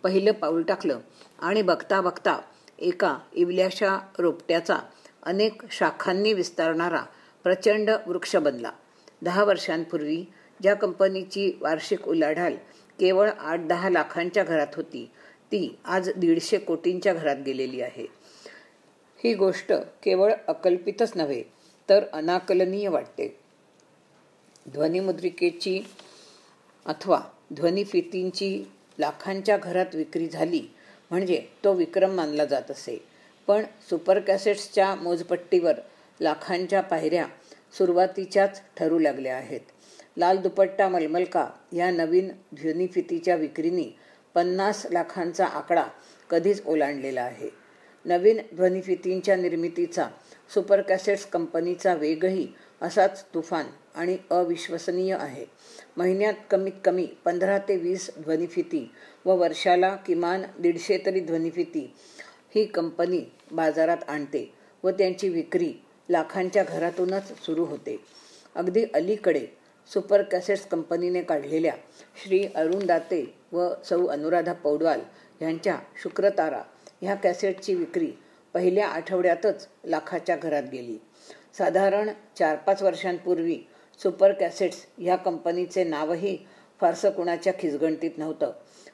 पहिलं 0.04 0.32
पाऊल 0.32 0.64
टाकलं 0.64 1.00
आणि 1.40 1.62
बघता 1.62 2.02
बघता 2.02 2.40
एका 2.80 3.18
इवल्याशा 3.34 4.00
रोपट्याचा 4.20 4.78
अनेक 5.24 5.62
शाखांनी 5.72 6.34
विस्तारणारा 6.34 7.02
प्रचंड 7.44 7.90
वृक्ष 8.08 8.36
बनला. 8.36 8.72
दहा 9.22 9.44
वर्षांपूर्वी 9.44 10.26
ज्या 10.62 10.74
कंपनीची 10.74 11.58
वार्षिक 11.62 12.08
उलाढाल 12.08 12.56
केवळ 13.00 13.30
आठ 13.40 13.60
दहा 13.60 13.90
लाखांच्या 13.90 14.44
घरात 14.44 14.76
होती 14.76 15.12
ती 15.52 15.80
आज 15.86 16.10
दीडशे 16.18 16.58
कोटींच्या 16.58 17.14
घरात 17.14 17.36
गेलेली 17.46 17.82
आहे. 17.82 18.06
ही 19.24 19.34
गोष्ट 19.34 19.74
केवळ 20.04 20.34
अकल्पितच 20.48 21.12
नव्हे 21.16 21.44
तर 21.90 22.04
अनाकलनीय 22.14 22.88
वाटते. 22.88 23.45
ध्वनिमुद्रिकेची 24.66 25.82
अथवा 26.86 27.20
ध्वनिफितींची 27.54 28.64
लाखांच्या 29.00 29.58
घरात 29.58 29.96
विक्री 29.96 30.28
झाली 30.28 30.62
म्हणजे 31.10 31.42
तो 31.64 31.74
विक्रम 31.74 32.12
मानला 32.12 32.46
जात 32.46 32.72
असे. 32.72 32.98
पण 33.48 33.64
सुपर 33.90 34.20
कॅसेट्सच्या 34.20 34.96
मोजपट्टीवर 34.96 35.74
लाखांच्या 36.22 36.82
पायऱ्या 36.82 37.26
सुरुवातीच्याच 37.78 38.62
ठरू 38.78 39.00
लागल्या 39.00 39.36
आहेत. 39.36 39.62
लाल 40.18 40.38
दुपट्टा 40.38 40.90
मलमलका 40.90 41.48
या 41.74 41.92
नवीन 41.92 42.30
ध्वनिफितीच्या 42.54 43.36
विक्रीनी 43.36 43.90
पन्नास 44.36 44.86
लाखांचा 44.92 45.46
आकडा 45.46 45.86
कधीच 46.30 46.66
ओलांडलेला 46.66 47.22
आहे. 47.22 47.50
नवीन 48.06 48.40
ध्वनिफितींच्या 48.56 49.36
निर्मितीचा 49.36 50.08
सुपर 50.54 50.82
कॅसेट्स 50.82 51.26
कंपनीचा 51.26 51.94
वेगही 51.94 52.48
असाच 52.82 53.24
तुफान 53.34 53.66
आणि 53.96 54.18
अविश्वसनीय 54.32 55.16
आहे. 55.16 55.46
महिन्यात 55.98 56.34
कमीत 56.52 56.74
कमी 56.86 57.06
पंधरा 57.26 57.58
ते 57.58 57.76
वीस 57.78 58.10
ध्वनिफिती 58.18 58.88
व 59.26 59.36
वर्षाला 59.36 59.96
किमान 60.06 60.44
दीडशे 60.60 60.98
तरी 61.06 61.20
ध्वनिफिती 61.20 61.92
ही 62.56 62.66
कंपनी 62.66 63.20
बाजारात 63.52 64.10
आणते 64.10 64.50
व 64.84 64.90
त्यांची 64.90 65.30
विक्री 65.30 65.74
लाखांच्या 66.10 66.64
घरातूनच 66.64 67.32
सुरू 67.46 67.66
होते. 67.66 67.98
अगदी 68.56 68.84
अलीकडे 68.94 69.46
सुपर 69.92 70.22
कॅसेट्स 70.22 70.66
कंपनीने 70.68 71.22
काढलेल्या 71.22 71.74
श्री 72.24 72.46
अरुण 72.56 72.86
दाते 72.86 73.24
व 73.52 73.68
सौ 73.86 74.06
अनुराधा 74.06 74.54
पौडवाल 74.54 75.02
यांच्या 75.42 75.78
शुक्रतारा 76.04 76.62
ह्या 77.02 77.16
कॅसेटची 77.16 77.76
विक्री 77.76 78.12
पहिल्या 78.54 78.88
आठवड्यातच 78.88 79.68
लाखाच्या 79.86 80.36
घरात 80.36 80.64
गेली. 80.72 80.98
साधारण 81.58 82.10
चार 82.40 82.56
पाच 82.56 82.82
वर्षांपूर्वी 82.84 83.58
सुपर 84.00 84.32
कॅसेट्स 84.32 84.86
ह्या 84.98 85.16
कंपनीचे 85.16 85.84
नावही 85.84 86.38
फारसं 86.82 87.10
कुणाच्या 87.10 87.54
खिसगणतीत 87.60 88.18
नव्हतं. 88.18 88.52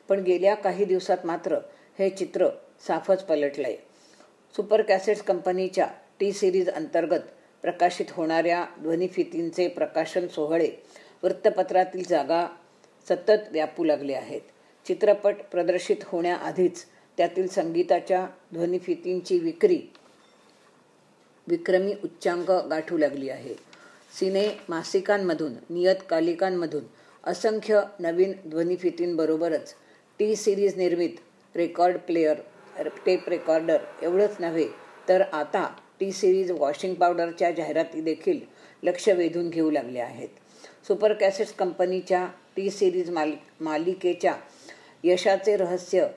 पण 0.09 0.19
गेल्या 0.19 0.55
काही 0.55 0.85
दिवसात 0.85 1.25
मात्र 1.25 1.57
हे 1.99 2.09
चित्र 2.09 2.47
साफच 2.87 3.23
पलटलं 3.23 3.67
आहे 3.67 3.77
सुपर 4.55 4.81
कॅसेट्स 4.81 5.21
कंपनीच्या 5.21 5.87
टी 6.19 6.31
सिरीज 6.31 6.69
अंतर्गत 6.69 7.19
प्रकाशित 7.61 8.05
होणाऱ्या 8.11 8.65
ध्वनिफितींचे 8.81 9.67
प्रकाशन 9.67 10.27
सोहळे 10.27 10.69
वृत्तपत्रातील 11.23 12.03
जागा 12.09 12.45
सतत 13.07 13.51
व्यापू 13.51 13.83
लागले 13.83 14.13
आहेत. 14.13 14.41
चित्रपट 14.85 15.35
प्रदर्शित 15.51 16.03
होण्याआधीच 16.03 16.85
त्यातील 17.17 17.47
संगीताच्या 17.47 18.25
ध्वनिफितींची 18.53 19.39
विक्री 19.39 19.81
विक्रमी 21.47 21.93
उच्चांक 22.03 22.51
गाठू 22.69 22.97
लागली 22.97 23.29
आहे. 23.29 23.55
सिने 24.19 24.47
मासिकांमधून 24.69 25.53
नियतकालिकांमधून 25.69 26.83
असंख्य 27.23 27.81
नवीन 27.99 28.33
ध्वनिफितींबरोबरच 28.49 29.73
टी 30.19 30.35
सिरीज 30.35 30.75
निर्मित 30.77 31.19
रेकॉर्ड 31.55 31.97
प्लेअर 31.97 32.87
टेप 33.05 33.29
रेकॉर्डर 33.29 33.77
एवढंच 34.01 34.35
नव्हे 34.39 34.65
तर 35.09 35.21
आता 35.33 35.67
टी 35.99 36.11
सिरीज 36.11 36.51
वॉशिंग 36.51 36.93
पावडरच्या 36.95 37.51
जाहिराती 37.51 38.01
देखील 38.01 38.39
लक्ष 38.83 39.07
वेधून 39.09 39.49
घेऊ 39.49 39.69
लागल्या 39.71 40.05
आहेत. 40.05 40.29
सुपर 40.87 41.13
कॅसेट्स 41.13 41.53
कंपनीच्या 41.53 42.25
टी 42.55 42.69
सिरीज 42.69 43.09
माल 43.09 43.31
मालिकेच्या 43.61 44.35
यशाचे 45.03 45.55
रहस्य 45.57 46.07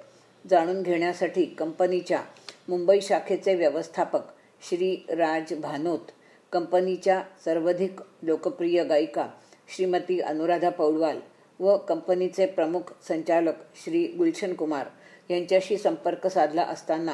जाणून 0.44 0.82
घेण्यासाठी 0.82 1.44
कंपनीच्या 1.58 2.20
मुंबई 2.68 3.00
शाखेचे 3.00 3.54
व्यवस्थापक 3.54 4.22
श्री 4.64 4.94
राज 5.08 5.52
भानोत 5.54 6.10
कंपनीच्या 6.52 7.20
सर्वाधिक 7.44 8.00
लोकप्रिय 8.22 8.82
गायिका 8.84 9.26
श्रीमती 9.68 10.18
अनुराधा 10.20 10.70
पौडवाल 10.70 11.18
व 11.60 11.76
कंपनीचे 11.78 12.46
प्रमुख 12.46 12.92
संचालक 13.08 13.54
श्री 13.74 14.04
गुलशन 14.18 14.54
कुमार 14.54 14.86
यांच्याशी 15.30 15.76
संपर्क 15.78 16.26
साधला 16.26 16.62
असताना 16.62 17.12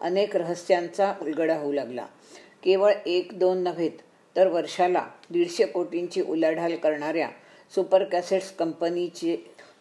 अनेक 0.00 0.36
रहस्यांचा 0.36 1.12
उलगडा 1.22 1.56
होऊ 1.58 1.72
लागला. 1.72 2.06
केवळ 2.62 2.92
एक 3.06 3.38
दोन 3.38 3.62
नव्हेत 3.62 3.98
तर 4.36 4.48
वर्षाला 4.48 5.04
दीडशे 5.30 5.66
कोटींची 5.66 6.22
उलाढाल 6.22 6.76
करणाऱ्या 6.76 7.28
सुपर 7.72 8.04
कॅसेट्स 8.04 8.52
कंपनीचे 8.52 9.36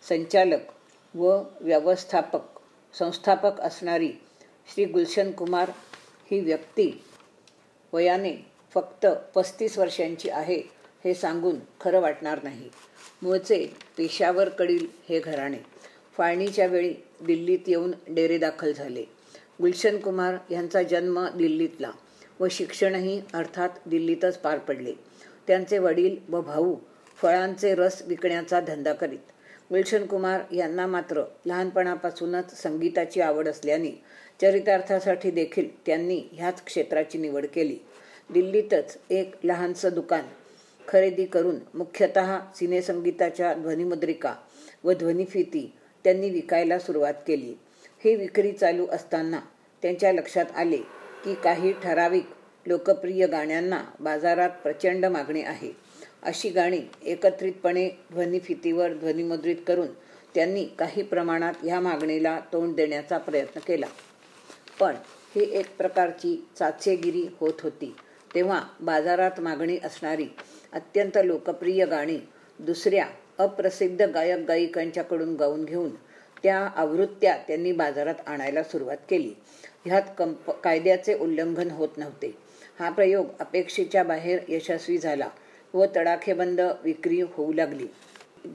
संचालक 0.09 0.71
व 1.15 1.37
व्यवस्थापक 1.61 2.59
संस्थापक 2.93 3.61
असणारी 3.61 4.11
श्री 4.67 4.85
गुलशन 4.85 5.31
कुमार 5.31 5.69
ही 6.31 6.39
व्यक्ती 6.39 6.91
वयाने 7.93 8.45
फक्त 8.73 9.05
पस्तीस 9.35 9.77
वर्षांची 9.77 10.29
आहे 10.29 10.61
हे 11.03 11.13
सांगून 11.13 11.55
खरं 11.81 11.99
वाटणार 11.99 12.43
नाही. 12.43 12.69
मूळचे 13.21 13.65
पेशावरकडील 13.97 14.87
हे 15.09 15.19
घराणे. 15.19 15.57
फाळणीच्या 16.17 16.67
वेळी 16.67 16.93
दिल्लीत 17.21 17.59
येऊन 17.67 17.91
डेरे 18.07 18.37
दाखल 18.37 18.71
झाले. 18.73 19.03
गुलशन 19.61 19.99
कुमार 19.99 20.35
यांचा 20.51 20.83
जन्म 20.83 21.27
दिल्लीतला 21.27 21.91
व 22.39 22.47
शिक्षणही 22.51 23.21
अर्थात 23.33 23.69
दिल्लीतच 23.85 24.37
पार 24.37 24.57
पडले. 24.57 24.93
त्यांचे 25.47 25.77
वडील 25.77 26.15
व 26.29 26.41
भाऊ 26.41 26.75
फळांचे 27.21 27.75
रस 27.75 28.01
विकण्याचा 28.07 28.59
धंदा 28.59 28.93
करीत. 28.93 29.31
गुलशन 29.71 30.05
कुमार 30.05 30.41
यांना 30.51 30.85
मात्र 30.87 31.23
लहानपणापासूनच 31.45 32.61
संगीताची 32.63 33.21
आवड 33.21 33.47
असल्याने 33.47 33.91
चरितार्थासाठी 34.41 35.31
देखील 35.31 35.67
त्यांनी 35.85 36.21
ह्याच 36.31 36.63
क्षेत्राची 36.65 37.17
निवड 37.17 37.45
केली. 37.45 37.77
दिल्लीतच 38.33 38.97
एक 39.09 39.35
लहानसं 39.43 39.89
दुकान 39.93 40.21
खरेदी 40.87 41.25
करून 41.25 41.55
मुख्यतः 41.73 42.37
सिनेसंगीताच्या 42.55 43.53
ध्वनिमुद्रिका 43.53 44.33
व 44.83 44.93
ध्वनिफिती 44.93 45.73
त्यांनी 46.03 46.29
विकायला 46.29 46.79
सुरुवात 46.79 47.13
केली. 47.27 47.53
ही 48.03 48.15
विक्री 48.15 48.51
चालू 48.51 48.87
असताना 48.87 49.39
त्यांच्या 49.81 50.11
लक्षात 50.13 50.45
आले 50.55 50.77
की 51.25 51.33
काही 51.33 51.73
ठराविक 51.83 52.27
लोकप्रिय 52.65 53.27
गाण्यांना 53.27 53.83
बाजारात 53.99 54.49
प्रचंड 54.49 55.05
मागणी 55.05 55.41
आहे. 55.41 55.71
अशी 56.23 56.49
गाणी 56.49 56.79
एकत्रितपणे 57.03 57.89
ध्वनिफितीवर 58.11 58.93
ध्वनिमुद्रित 58.93 59.55
करून 59.67 59.87
त्यांनी 60.35 60.65
काही 60.79 61.03
प्रमाणात 61.03 61.53
ह्या 61.63 61.79
मागणीला 61.79 62.39
तोंड 62.53 62.75
देण्याचा 62.75 63.17
प्रयत्न 63.17 63.59
केला. 63.59 63.85
पण 64.79 64.95
ही 65.35 65.49
एक 65.51 65.75
प्रकारची 65.77 66.47
चाचेगिरी 66.59 67.27
होत 67.39 67.61
होती. 67.63 67.95
तेव्हा 68.35 68.61
बाजारात 68.79 69.39
मागणी 69.39 69.77
असणारी 69.83 70.27
अत्यंत 70.73 71.17
लोकप्रिय 71.25 71.85
गाणी 71.85 72.17
दुसऱ्या 72.59 73.05
अप्रसिद्ध 73.37 74.01
गायक 74.01 74.45
गायिकांच्याकडून 74.47 75.35
गाऊन 75.35 75.65
घेऊन 75.65 75.89
त्या 76.43 76.57
आवृत्त्या 76.75 77.37
त्यांनी 77.37 77.71
बाजारात 77.71 78.27
आणायला 78.27 78.63
सुरुवात 78.63 78.97
केली. 79.09 79.33
ह्यात 79.85 80.01
कंप 80.17 80.51
कायद्याचे 80.51 81.13
उल्लंघन 81.13 81.71
होत 81.71 81.97
नव्हते. 81.97 82.37
हा 82.79 82.89
प्रयोग 82.89 83.25
अपेक्षेच्या 83.39 84.03
बाहेर 84.03 84.39
यशस्वी 84.49 84.97
झाला. 84.97 85.29
व 85.73 85.85
तडाखेबंद 85.95 86.61
विक्री 86.83 87.21
होऊ 87.21 87.53
लागली. 87.53 87.87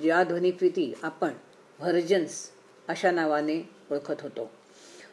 ज्या 0.02 0.24
ध्वनिफिती 0.24 0.94
आपण 1.02 1.30
व्हर्जन्स 1.78 2.50
अशा 2.88 3.10
नावाने 3.10 3.68
ओळखत 3.90 4.20
होतो. 4.20 4.50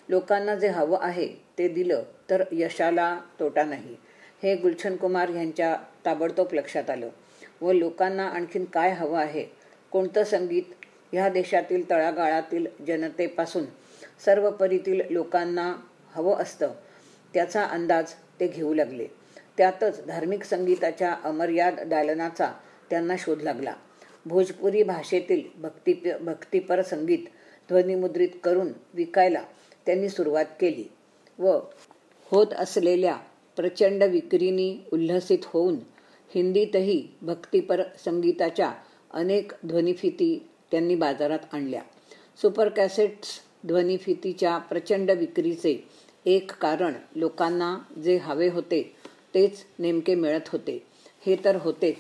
लोकांना 0.09 0.55
जे 0.55 0.67
हवं 0.67 0.97
आहे 1.01 1.27
ते 1.27 1.67
दिलं 1.67 2.03
तर 2.29 2.43
यशाला 2.51 3.19
तोटा 3.39 3.63
नाही. 3.63 3.95
हे 4.43 4.55
गुलशन 4.55 4.95
कुमार 4.95 5.29
यांच्या 5.29 5.77
ताबडतोब 6.05 6.47
लक्षात 6.53 6.89
आलं. 6.89 7.09
व 7.61 7.71
लोकांना 7.71 8.27
आणखीन 8.27 8.65
काय 8.65 8.89
हवं 8.91 9.17
आहे? 9.17 9.45
कोणतं 9.91 10.23
संगीत? 10.23 10.63
ह्या 11.13 11.29
देशातील 11.29 11.89
तळागाळातील 11.89 12.67
जनतेपासून 12.87 13.63
सर्व 14.25 14.51
परीतील 14.51 15.01
लोकांना 15.09 15.75
हवं 16.11 16.35
असतं. 16.35 16.71
त्याचा 17.33 17.63
अंदाज 17.63 18.13
ते 18.39 18.47
घेऊ 18.47 18.73
लागले. 18.73 19.07
त्यातच 19.57 20.05
धार्मिक 20.05 20.43
संगीताच्या 20.43 21.15
अमर्याद 21.23 21.79
दालनाचा 21.87 22.51
त्यांना 22.89 23.15
शोध 23.19 23.41
लागला. 23.41 23.73
भोजपुरी 24.25 24.83
भाषेतील 24.83 25.41
भक्ती 25.57 25.93
भक्तिपर 26.21 26.81
संगीत 26.81 27.25
ध्वनिमुद्रित 27.69 28.29
करून 28.43 28.71
विकायला 28.93 29.41
त्यांनी 29.85 30.09
सुरुवात 30.09 30.45
केली 30.59 30.83
व 31.39 31.57
होत 32.31 32.53
असलेल्या 32.53 33.15
प्रचंड 33.55 34.03
विक्रीनी 34.03 34.75
उल्हसित 34.93 35.45
होऊन 35.45 35.75
हिंदीतही 36.35 37.07
भक्तिपर 37.21 37.81
संगीताच्या 38.05 38.71
अनेक 39.13 39.51
ध्वनिफिती 39.65 40.47
त्यांनी 40.71 40.95
बाजारात 40.95 41.39
आणल्या. 41.51 41.81
सुपर 42.41 42.69
कॅसेट्स 42.69 43.39
ध्वनिफितीच्या 43.67 44.57
प्रचंड 44.57 45.11
विक्रीचे 45.11 45.75
एक 46.25 46.51
कारण 46.51 46.93
लोकांना 47.15 47.77
जे 48.03 48.17
हवे 48.17 48.47
होते 48.49 48.81
तेच 49.33 49.63
नेमके 49.79 50.15
मिळत 50.15 50.49
होते. 50.51 50.83
हे 51.25 51.35
तर 51.45 51.55
होतेच 51.55 51.97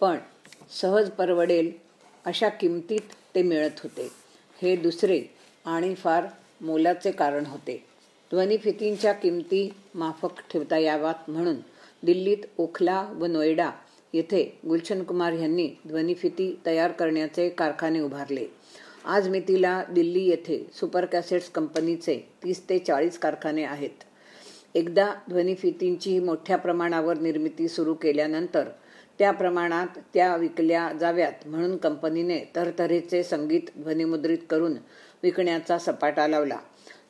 पण 0.00 0.16
सहज 0.80 1.10
परवडेल 1.10 1.70
अशा 2.24 2.48
किमतीत 2.48 3.14
ते 3.34 3.42
मिळत 3.42 3.80
होते. 3.82 4.08
हे 4.62 4.76
दुसरे 4.76 5.22
आणि 5.64 5.94
फार 5.94 6.26
मोलाचे 6.60 7.10
कारण 7.10 7.46
होते. 7.46 7.76
ध्वनिफितींच्या 8.30 9.12
किमती 9.12 9.68
माफक 9.94 10.40
ठेवता 10.50 10.78
याव्यात 10.78 11.30
म्हणून 11.30 11.56
दिल्लीत 12.02 12.44
ओखला 12.58 13.00
व 13.16 13.26
नोएडा 13.26 13.70
येथे 14.12 14.42
गुलशन 14.68 15.02
कुमार 15.02 15.32
यांनी 15.32 15.68
ध्वनिफिती 15.86 16.60
तयार 16.66 16.92
करण्याचे 16.92 17.48
कारखाने 17.48 18.00
उभारले. 18.00 18.46
आज 19.04 19.28
मितीला 19.28 19.82
दिल्ली 19.90 20.24
येथे 20.24 20.66
सुपर 20.74 21.04
कॅसेट्स 21.04 21.50
कंपनीचे 21.50 22.18
तीस 22.44 22.68
ते 22.68 22.78
चाळीस 22.78 23.18
कारखाने 23.18 23.64
आहेत. 23.64 24.04
एकदा 24.74 25.14
ध्वनिफितींची 25.28 26.18
मोठ्या 26.18 26.56
प्रमाणावर 26.56 27.18
निर्मिती 27.18 27.68
सुरू 27.68 27.94
केल्यानंतर 27.94 28.68
त्या 29.18 29.30
प्रमाणात 29.30 29.98
त्या 30.14 30.36
विकल्या 30.36 30.90
जाव्यात 31.00 31.46
म्हणून 31.46 31.76
कंपनीने 31.76 32.38
तरतऱ्हेचे 32.56 33.22
संगीत 33.22 33.70
ध्वनिमुद्रित 33.76 34.38
करून 34.50 34.74
विकण्याचा 35.22 35.78
सपाटा 35.78 36.26
लावला. 36.28 36.58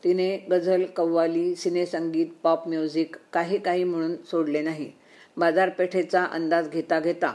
तिने 0.04 0.36
गझल 0.50 0.84
कव्वाली 0.96 1.54
सिनेसंगीत 1.54 2.26
पॉप 2.42 2.68
म्युझिक 2.68 3.16
काही 3.32 3.58
काही 3.58 3.84
म्हणून 3.84 4.14
सोडले 4.30 4.60
नाही. 4.60 4.90
बाजारपेठेचा 5.36 6.24
अंदाज 6.24 6.68
घेता 6.68 7.00
घेता 7.00 7.34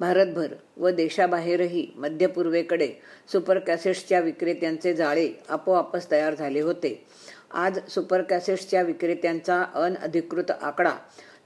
भारतभर 0.00 0.54
व 0.76 0.90
देशाबाहेरही 0.90 1.86
मध्यपूर्वेकडे 1.96 2.88
सुपर 3.32 3.58
कॅसेट्सच्या 3.58 4.20
विक्रेत्यांचे 4.20 4.94
जाळे 4.94 5.28
आपोआपच 5.48 6.10
तयार 6.10 6.34
झाले 6.34 6.60
होते. 6.60 7.04
आज 7.52 7.78
सुपर 7.88 8.22
कॅसेट्सच्या 8.22 8.82
विक्रेत्यांचा 8.82 9.62
अनधिकृत 9.74 10.50
आकडा 10.50 10.92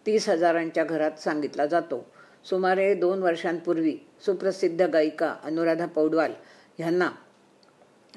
तीस 0.06 0.28
हजारांच्या 0.28 0.84
घरात 0.84 1.18
सांगितला 1.20 1.66
जातो. 1.66 2.04
सुमारे 2.44 2.94
दोन 2.94 3.22
वर्षांपूर्वी 3.22 3.96
सुप्रसिद्ध 4.26 4.82
गायिका 4.82 5.34
अनुराधा 5.44 5.86
पौडवाल 5.86 6.32
ह्यांना 6.78 7.10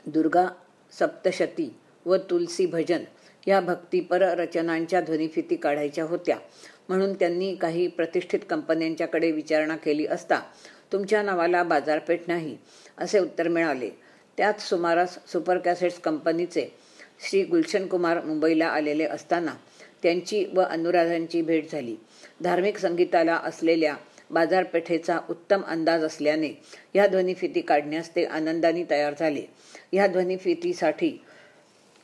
दुर्गा 0.08 0.46
सप्तशती 1.00 1.70
व 2.06 2.16
तुलसी 2.30 2.66
भजन 2.66 3.04
या 3.48 3.60
भक्तिपर 3.62 4.22
रचनांच्या 4.22 5.02
ध्वनिफिती 5.02 5.56
काढायच्या 5.56 6.04
होत्या. 6.04 6.38
म्हणून 6.90 7.14
त्यांनी 7.14 7.54
काही 7.56 7.88
प्रतिष्ठित 7.88 8.40
कंपन्यांच्याकडे 8.50 9.32
विचारणा 9.32 9.76
केली 9.76 10.06
असता 10.08 10.40
तुमच्या 10.92 11.22
नावाला 11.24 11.64
बाजारपेठ 11.64 12.22
नाही 12.28 12.58
असे 12.98 13.20
उत्तर 13.20 13.48
मिळाले. 13.48 13.90
त्याच 14.38 14.62
सुमारास 14.70 15.18
सुपर 15.28 15.58
कॅसेट्स 15.58 16.00
कंपनीचे 16.00 16.68
श्री 17.22 17.44
गुलशन 17.44 17.88
कुमार 17.88 18.24
मुंबईला 18.24 18.68
आलेले 18.68 19.04
असताना 19.04 19.54
त्यांची 20.04 20.46
व 20.54 20.62
अनुराधांची 20.62 21.42
भेट 21.42 21.72
झाली. 21.72 21.96
धार्मिक 22.42 22.78
संगीताला 22.78 23.36
असलेल्या 23.36 23.96
बाजारपेठेचा 24.32 25.20
उत्तम 25.30 25.62
अंदाज 25.62 26.04
असल्याने 26.04 26.52
या 26.96 27.08
ध्वनिफिती 27.08 27.62
काढण्यास 27.62 28.16
ते 28.16 28.26
आनंदाने 28.26 28.84
तयार 28.90 29.14
झाले. 29.20 29.42
या 29.94 30.08
ध्वनिफितीसाठी 30.08 31.22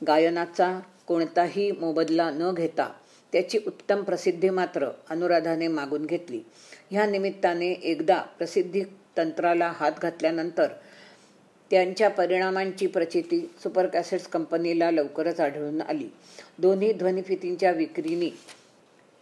गायनाचा 0.08 0.80
कोणताही 1.08 1.72
मोबदला 1.72 2.30
न 2.30 2.54
घेता 2.54 2.90
त्याची 3.34 3.60
उत्तम 3.68 4.04
प्रसिद्धी 4.04 4.50
मात्र 4.50 4.90
अनुराधाने 5.10 5.68
मागून 5.68 6.06
घेतली. 6.06 6.42
ह्या 6.92 7.06
निमित्ताने 7.06 7.72
एकदा 7.72 8.18
प्रसिद्धी 8.38 8.84
तंत्राला 9.18 9.72
हात 9.76 9.92
घातल्यानंतर 10.02 10.68
त्यांच्या 11.72 12.10
परिणामांची 12.10 12.88
प्रचिती 12.88 13.52
सुपर 13.64 13.88
कॅसेट्स 13.88 14.28
कंपनीला 14.28 14.92
लवकरच 14.92 15.40
आढळून 15.40 15.82
आली. 15.82 16.08
दोन्ही 16.58 16.94
ध्वनिफितींच्या 16.94 17.72
विक्रीने 17.72 18.30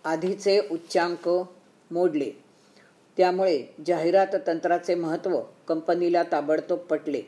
आधीचे 0.03 0.59
उच्चांक 0.71 1.29
मोडले. 1.91 2.31
त्यामुळे 3.17 3.63
जाहिरात 3.87 4.35
तंत्राचे 4.47 4.95
महत्त्व 4.95 5.39
कंपनीला 5.67 6.23
ताबडतोब 6.23 6.79
पटले. 6.79 7.21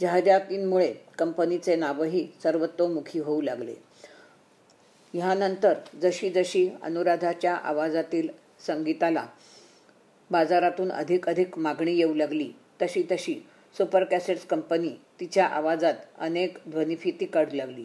जाहिरातींमुळे 0.00 0.94
कंपनीचे 1.18 1.76
नावही 1.76 2.28
सर्वतोमुखी 2.42 3.18
होऊ 3.18 3.40
लागले. 3.40 3.74
ह्यानंतर 5.14 5.74
जशी 6.02 6.30
जशी 6.30 6.68
अनुराधाच्या 6.82 7.54
आवाजातील 7.54 8.28
संगीताला 8.66 9.26
बाजारातून 10.30 10.92
अधिक 10.92 11.28
अधिक 11.28 11.58
मागणी 11.58 11.94
येऊ 11.94 12.14
लागली. 12.14 12.50
तशी 12.82 13.02
तशी 13.10 13.46
सुपर 13.78 14.04
कॅसेट्स 14.04 14.44
कंपनी 14.46 14.90
तिच्या 15.20 15.46
आवाजात 15.46 15.94
अनेक 16.18 16.58
ध्वनिफिती 16.68 17.26
काढू 17.26 17.56
लागली. 17.56 17.84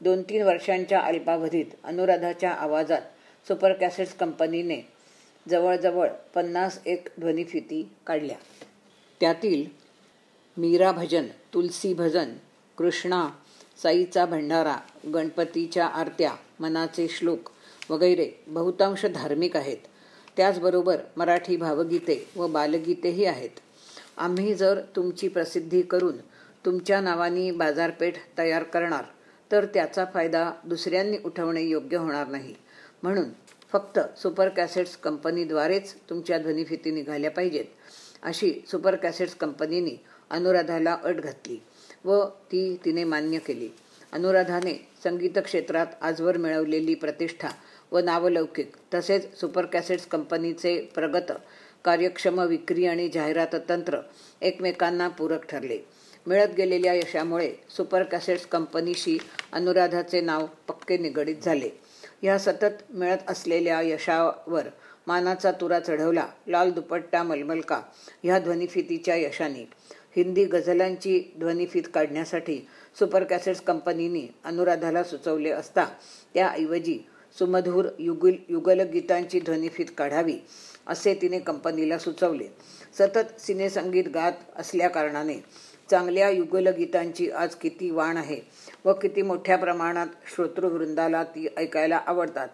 दोन 0.00 0.22
तीन 0.22 0.42
वर्षांच्या 0.42 1.00
अल्पावधीत 1.00 1.64
अनुराधाच्या 1.84 2.50
आवाजात 2.50 3.02
सुपर 3.48 3.72
कॅसेट्स 3.72 4.14
कंपनीने 4.14 4.80
जवळजवळ 5.48 6.08
पन्नास 6.34 6.80
एक 6.86 7.08
ध्वनिफिती 7.20 7.88
काढल्या. 8.06 8.36
त्यातील 9.20 9.64
मीरा 10.56 10.92
भजन 10.92 11.26
तुलसी 11.54 11.94
भजन 11.94 12.32
कृष्णा 12.78 13.28
साईचा 13.82 14.26
भंडारा 14.26 14.76
गणपतीच्या 15.14 15.86
आरत्या 15.86 16.32
मनाचे 16.60 17.08
श्लोक 17.08 17.50
वगैरे 17.90 18.30
बहुतांश 18.46 19.06
धार्मिक 19.06 19.56
आहेत. 19.56 19.76
त्याचबरोबर 20.36 20.96
मराठी 21.16 21.56
भावगीते 21.56 22.28
व 22.36 22.46
बालगीतेही 22.46 23.24
आहेत. 23.24 23.50
आम्ही 24.20 24.54
जर 24.54 24.80
तुमची 24.96 25.28
प्रसिद्धी 25.28 25.80
करून 25.82 26.16
तुमच्या 26.64 27.00
नावानी 27.00 27.50
बाजारपेठ 27.50 28.16
तयार 28.38 28.62
करणार 28.62 29.04
तर 29.50 29.64
त्याचा 29.64 30.04
फायदा 30.14 30.50
दुसऱ्यांनी 30.64 31.18
उठवणे 31.24 31.62
योग्य 31.62 31.96
होणार 31.96 32.26
नाही. 32.26 32.54
म्हणून 33.02 33.30
फक्त 33.72 33.98
सुपर 34.18 34.48
कॅसेट्स 34.48 34.96
कंपनीद्वारेच 34.96 35.94
तुमच्या 36.10 36.38
ध्वनिफिती 36.38 36.90
निघाल्या 36.90 37.30
पाहिजेत 37.30 37.64
अशी 38.22 38.52
सुपर 38.70 38.96
कॅसेट्स 38.96 39.34
कंपनीने 39.34 39.96
अनुराधाला 40.30 40.96
अट 41.04 41.16
घातली 41.16 41.58
व 42.04 42.24
ती 42.52 42.76
तिने 42.84 43.04
मान्य 43.04 43.38
केली. 43.38 43.68
अनुराधाने 44.12 44.74
संगीत 45.04 45.38
क्षेत्रात 45.38 45.86
आजवर 46.00 46.36
मिळवलेली 46.36 46.94
प्रतिष्ठा 46.94 47.48
व 47.92 47.98
नावलौकिक 47.98 48.72
तसेच 48.94 49.38
सुपर 49.40 49.66
कॅसेट्स 49.66 50.06
कंपनीचे 50.06 50.80
प्रगत 50.94 51.32
कार्यक्षम 51.84 52.40
विक्री 52.40 52.86
आणि 52.86 53.08
जाहिरात 53.08 53.54
तंत्र 53.68 53.98
एकमेकांना 54.40 55.08
पूरक 55.08 55.44
ठरले. 55.44 55.78
मिळत 56.26 56.48
गेलेल्या 56.56 56.94
यशामुळे 56.94 57.52
सुपर 57.76 58.02
कॅसेट्स 58.02 58.46
कंपनीशी 58.46 59.18
अनुराधाचे 59.52 60.20
नाव 60.20 60.46
पक्के 60.68 60.98
निगडीत 60.98 61.36
झाले. 61.42 61.70
या 62.22 62.38
सतत 62.38 62.82
मिळत 62.90 63.18
असलेल्या 63.28 63.80
यशावर 63.82 64.68
मानाचा 65.06 65.52
तुरा 65.52 65.80
चढवला. 65.80 66.26
लाल 66.46 66.70
दुपट्टा 66.70 67.22
मलमलका 67.22 67.80
ह्या 68.22 68.38
ध्वनिफितीच्या 68.38 69.16
यशाने. 69.16 69.68
हिंदी 70.16 70.44
गझलांची 70.44 71.20
ध्वनिफीत 71.38 71.82
काढण्यासाठी 71.94 72.58
सुपर 72.98 73.24
कॅसेट्स 73.24 73.60
कंपनीने 73.60 74.34
अनुराधाला 74.44 75.02
सुचवले 75.02 75.50
असता 75.50 75.84
त्याऐवजी 76.34 76.98
सुमधूर 77.38 77.88
युगल 77.98 78.32
युगलगीतांची 78.48 79.40
ध्वनिफीत 79.40 79.86
काढावी. 79.98 80.38
असे 80.90 81.14
तिने 81.14 81.38
कंपनीला 81.38 81.98
सुचवले. 81.98 82.46
सतत 82.98 83.40
सिनेसंगीत 83.40 84.04
गात 84.14 84.32
असल्याकारणाने 84.56 85.38
चांगल्या 85.90 86.28
युगलगीतांची 86.30 87.30
आज 87.30 87.54
किती 87.54 87.90
वाण 87.90 88.16
आहे 88.16 88.40
व 88.84 88.92
किती 88.92 89.22
मोठ्या 89.22 89.56
प्रमाणात 89.58 90.06
श्रोतृवृंदाला 90.34 91.22
ती 91.24 91.46
ऐकायला 91.56 92.00
आवडतात 92.06 92.48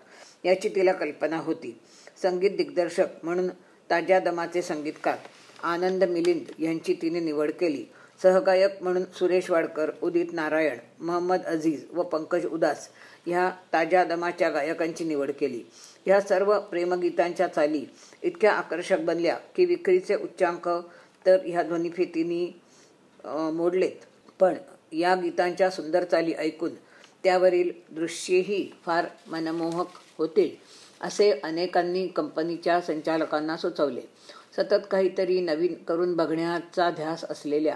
याची 0.44 0.68
तिला 0.68 0.92
कल्पना 0.92 1.36
होती. 1.36 1.78
संगीत 2.22 2.50
दिग्दर्शक 2.50 3.06
म्हणून 3.22 3.48
ताज्या 3.90 4.18
दमाचे 4.20 4.62
संगीतकार 4.62 5.16
आनंद 5.62 6.04
मिलिंद 6.04 6.50
यांची 6.58 6.94
तिने 7.02 7.20
निवड 7.20 7.50
केली. 7.50 7.84
सहगायक 8.22 8.82
म्हणून 8.82 9.04
सुरेश 9.18 9.50
वाडकर 9.50 9.90
उदित 10.02 10.32
नारायण 10.32 10.78
महम्मद 11.00 11.42
अझीज 11.42 11.84
व 11.92 12.02
पंकज 12.02 12.46
उदास 12.46 12.88
ह्या 13.26 13.50
ताज्या 13.72 14.04
दमाच्या 14.04 14.48
गायकांची 14.50 15.04
निवड 15.04 15.30
केली. 15.30 15.62
ह्या 16.06 16.20
सर्व 16.20 16.58
प्रेमगीतांच्या 16.60 17.46
चाली 17.46 17.84
इतक्या 18.22 18.52
आकर्षक 18.52 19.00
बनल्या 19.04 19.36
की 19.56 19.64
विक्रीचे 19.64 20.14
उच्चांक 20.14 20.68
तर 21.26 21.38
ह्या 21.46 21.62
ध्वनिफितींनी 21.62 22.46
मोडलेत. 23.24 24.04
पण 24.40 24.54
या 24.92 25.14
गीतांच्या 25.14 25.70
सुंदर 25.70 26.04
चाली 26.04 26.32
ऐकून 26.34 26.74
त्यावरील 27.24 27.70
दृश्येही 27.90 28.68
फार 28.84 29.06
मनमोहक 29.26 29.96
होतील 30.18 30.54
असे 31.00 31.30
अनेकांनी 31.44 32.06
कंपनीच्या 32.08 32.80
संचालकांना 32.80 33.56
सुचवले. 33.56 34.00
सतत 34.56 34.86
काहीतरी 34.90 35.40
नवीन 35.40 35.74
करून 35.88 36.14
बघण्याचा 36.16 36.90
ध्यास 36.90 37.24
असलेल्या 37.24 37.74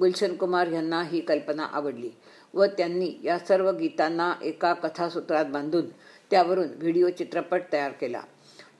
गुलशन 0.00 0.34
कुमार 0.36 0.66
यांना 0.66 1.02
ही 1.02 1.20
कल्पना 1.20 1.64
आवडली 1.72 2.10
व 2.54 2.66
त्यांनी 2.78 3.12
या 3.22 3.38
सर्व 3.38 3.70
गीतांना 3.70 4.32
एका 4.42 4.72
कथासूत्रात 4.74 5.44
बांधून 5.44 5.86
त्यावरून 6.30 6.68
व्हिडिओ 6.76 7.08
चित्रपट 7.08 7.62
तयार 7.72 7.92
केला. 7.92 8.20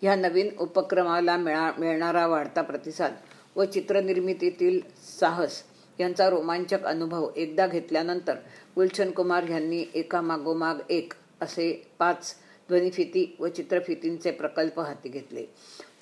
ह्या 0.03 0.15
नवीन 0.17 0.49
उपक्रमाला 0.59 1.37
मिळा 1.37 1.71
मिळणारा 1.79 2.27
वाढता 2.27 2.63
प्रतिसाद 2.63 3.15
व 3.57 3.65
चित्रनिर्मितीतील 3.65 4.81
साहस 5.21 5.63
यांचा 6.01 6.29
रोमांचक 6.31 6.85
अनुभव 6.85 7.29
एकदा 7.37 7.67
घेतल्यानंतर 7.67 8.35
गुलशन 8.77 9.11
कुमार 9.11 9.49
यांनी 9.49 9.85
एका 9.95 10.21
मागोमाग 10.21 10.79
एक 10.91 11.13
असे 11.41 11.91
पाच 11.99 12.35
ध्वनिफिती 12.69 13.37
व 13.39 13.49
चित्रफितींचे 13.49 14.31
प्रकल्प 14.31 14.81
हाती 14.81 15.09
घेतले. 15.09 15.45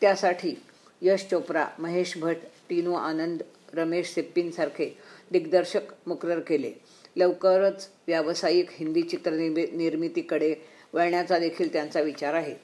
त्यासाठी 0.00 0.54
यश 1.02 1.26
चोप्रा 1.30 1.66
महेश 1.78 2.18
भट 2.18 2.36
टीनू 2.68 2.94
आनंद 2.94 3.42
रमेश 3.74 4.14
सिप्पींसारखे 4.14 4.90
दिग्दर्शक 5.30 5.80
मुकरर 6.06 6.40
केले. 6.40 6.72
लवकरच 7.16 7.88
व्यावसायिक 8.06 8.66
हिंदी 8.70 9.02
चित्रनिर्मि 9.02 9.66
निर्मितीकडे 9.72 10.54
वळण्याचा 10.94 11.38
देखील 11.38 11.72
त्यांचा 11.72 12.00
विचार 12.00 12.34
आहे. 12.34 12.54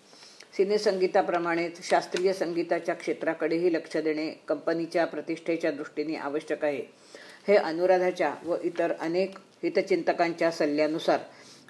सिनेसंगीताप्रमाणेच 0.56 1.78
शास्त्रीय 1.82 2.32
संगीताच्या 2.32 2.94
क्षेत्राकडेही 2.94 3.72
लक्ष 3.72 3.96
देणे 3.96 4.28
कंपनीच्या 4.48 5.04
प्रतिष्ठेच्या 5.06 5.70
दृष्टीने 5.70 6.14
आवश्यक 6.14 6.64
आहे. 6.64 6.82
हे 7.48 7.56
अनुराधाच्या 7.56 8.34
व 8.44 8.56
इतर 8.62 8.92
अनेक 9.00 9.38
हितचिंतकांच्या 9.62 10.50
सल्ल्यानुसार 10.50 11.18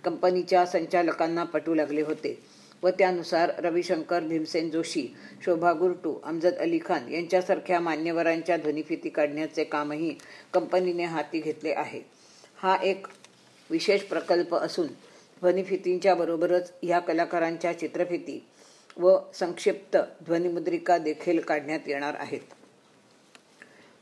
कंपनीच्या 0.05 0.65
संचालकांना 0.67 1.45
पटू 1.45 1.75
लागले 1.75 2.03
होते 2.03 2.39
व 2.83 2.91
त्यानुसार 2.91 3.53
रविशंकर 3.59 4.21
भीमसेन 4.21 4.71
जोशी 4.71 5.07
शोभा 5.45 5.73
गुरटू 5.73 6.15
अमजद 6.25 6.55
अली 6.55 6.79
खान 6.87 7.09
यांच्यासारख्या 7.13 7.81
मान्यवरांच्या 7.81 8.57
ध्वनिफिती 8.57 9.09
काढण्याचे 9.09 9.65
कामही 9.65 10.15
कंपनीने 10.53 11.05
हाती 11.05 11.41
घेतले 11.41 11.73
आहे. 11.73 12.01
हा 12.57 12.77
एक 12.83 13.07
विशेष 13.71 14.03
प्रकल्प 14.03 14.55
असून 14.55 14.87
ध्वनिफितींच्या 15.45 16.15
बरोबरच 16.15 16.73
ह्या 16.83 16.99
कलाकारांच्या 16.99 17.79
चित्रफिती 17.79 18.47
व 18.97 19.19
संक्षिप्त 19.35 19.97
ध्वनिमुद्रिका 20.25 20.99
देखील 20.99 21.41
काढण्यात 21.41 21.81
येणार 21.87 22.15
आहेत. 22.19 22.41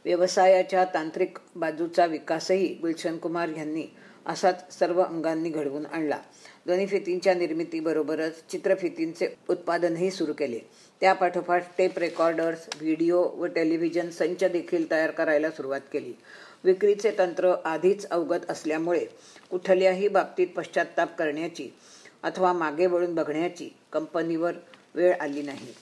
व्यवसायाच्या 0.05 0.85
तांत्रिक 0.85 1.38
बाजूचा 1.57 2.07
विकासही 2.07 2.66
गुलशन 2.66 3.16
कुमार 3.16 3.48
यांनी 3.48 3.85
असाच 4.26 4.78
सर्व 4.78 5.02
अंगांनी 5.02 5.50
घडवून 5.50 5.87
आणला. 5.87 6.18
ध्वनिफितींच्या 6.66 7.35
निर्मितीबरोबरच 7.35 8.42
चित्रफितींचे 8.50 9.28
उत्पादनही 9.48 10.11
सुरू 10.11 10.33
केले. 10.33 10.61
त्यापाठोपाठ 11.00 11.64
टेप 11.78 11.98
रेकॉर्डर्स 11.98 12.68
व्हिडिओ 12.81 13.22
व 13.22 13.46
टेलिव्हिजन 13.46 14.11
संच 14.11 14.44
देखील 14.44 14.90
तयार 14.90 15.11
करायला 15.11 15.50
सुरुवात 15.50 15.81
केली. 15.92 16.12
विक्रीचे 16.64 17.11
तंत्र 17.18 17.55
आधीच 17.64 18.07
अवगत 18.11 18.51
असल्यामुळे 18.51 19.05
कुठल्याही 19.51 20.09
बाबतीत 20.09 20.46
पश्चाताप 20.57 21.16
करण्याची 21.18 21.68
अथवा 22.22 22.53
मागे 22.53 22.87
वळून 22.87 23.14
बघण्याची 23.14 23.68
कंपनीवर 23.92 24.53
वेळ 24.94 25.14
आली 25.20 25.42
नाही. 25.42 25.72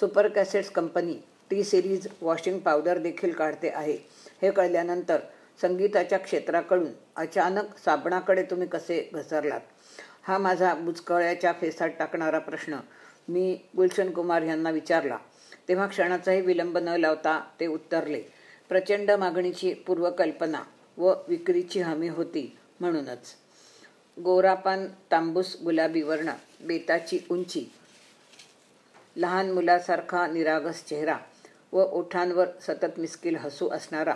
Super 0.00 0.28
cassettes 0.28 0.70
company 0.70 1.14
T 1.50 1.64
series 1.64 2.06
washing 2.20 2.58
powder 2.58 2.98
देखील 2.98 3.32
काढते 3.32 3.68
आहे. 3.68 3.96
हे 4.42 4.50
कळल्यानंतर 4.50 5.18
संगीताच्या 5.62 6.18
क्षेत्राकडून 6.18 6.88
अचानक 7.16 7.76
साबणाकडे 7.84 8.42
तुम्ही 8.42 8.68
कसे 8.68 9.10
घसरलात? 9.14 9.60
हा 10.22 10.38
माझा 10.38 10.74
बुचकळ्याच्या 10.74 11.52
फेसात 11.52 11.88
टाकणारा 11.98 12.38
प्रश्न 12.38 12.78
मी 13.28 13.58
गुलशन 13.76 14.10
कुमार 14.10 14.42
यांना 14.42 14.70
विचारला. 14.70 15.18
तेव्हा 15.68 15.86
क्षणाचाही 15.86 16.40
विलंब 16.40 16.78
न 16.78 16.96
लावता 16.96 17.40
ते 17.60 17.66
उत्तरले 17.66 18.22
प्रचंड 18.70 19.10
मागणीची 19.10 19.72
पूर्वकल्पना 19.74 20.62
व 20.96 21.12
विक्रीची 21.28 21.80
हमी 21.80 22.08
होती 22.08 22.56
म्हणूनच. 22.80 23.34
गोरापान 24.16 24.86
तांबूस 25.10 25.56
गुलाबी 25.64 26.02
वर्ण 26.02 26.30
बेताची 26.66 27.18
उंची 27.30 27.64
लहान 29.16 29.50
मुलासारखा 29.50 30.26
निरागस 30.26 30.84
चेहरा 30.84 31.16
व 31.72 31.82
ओठांवर 31.82 32.48
सतत 32.60 32.98
मिस्किल 32.98 33.36
हसू 33.36 33.68
असणारा 33.68 34.14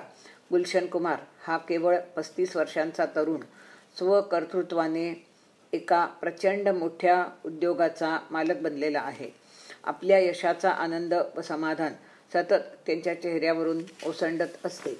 गुलशन 0.50 0.86
कुमार 0.86 1.18
हा 1.42 1.58
केवळ 1.58 1.98
पस्तीस 2.16 2.56
वर्षांचा 2.56 3.06
तरुण 3.16 3.40
स्वकर्तृत्वाने 3.98 5.26
एका 5.72 6.06
प्रचंड 6.06 6.68
मोठ्या 6.68 7.24
उद्योगाचा 7.44 8.18
मालक 8.30 8.60
बनलेला 8.62 9.00
आहे. 9.00 9.30
आपल्या 9.84 10.18
यशाचा 10.18 10.70
आनंद 10.70 11.14
व 11.36 11.40
समाधान 11.40 11.92
सतत 12.34 12.64
त्यांच्या 12.86 13.22
चेहऱ्यावरून 13.22 13.82
ओसंडत 14.06 14.66
असते. 14.66 14.94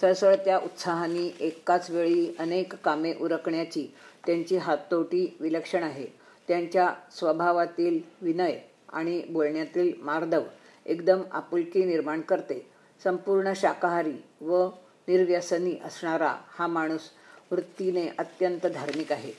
सळसळत्या 0.00 0.58
उत्साहाने 0.58 1.26
एकाच 1.40 1.90
वेळी 1.90 2.34
अनेक 2.38 2.74
कामे 2.74 3.14
उरकण्याची 3.20 3.86
त्यांची 4.26 4.56
हातोटी 4.56 5.36
विलक्षण 5.40 5.82
आहे. 5.82 6.06
त्यांच्या 6.48 6.94
स्वभावातील 7.10 8.00
विनय 8.22 8.58
आणि 8.92 9.22
बोलण्यातील 9.30 9.92
मार्दव 10.02 10.42
एकदम 10.86 11.22
आपुलकी 11.32 11.84
निर्माण 11.84 12.20
करते. 12.20 12.66
संपूर्ण 13.04 13.52
शाकाहारी 13.56 14.22
व 14.40 14.68
निर्व्यसनी 15.08 15.74
असणारा 15.84 16.34
हा 16.48 16.66
माणूस 16.66 17.10
वृत्तीने 17.50 18.08
अत्यंत 18.18 18.66
धार्मिक 18.66 19.12
आहे. 19.12 19.32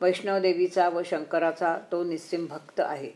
वैष्णवदेवीचा 0.00 0.88
व 0.88 1.02
शंकराचा 1.04 1.76
तो 1.92 2.04
निस्सिम 2.04 2.46
भक्त 2.46 2.80
आहे. 2.80 3.10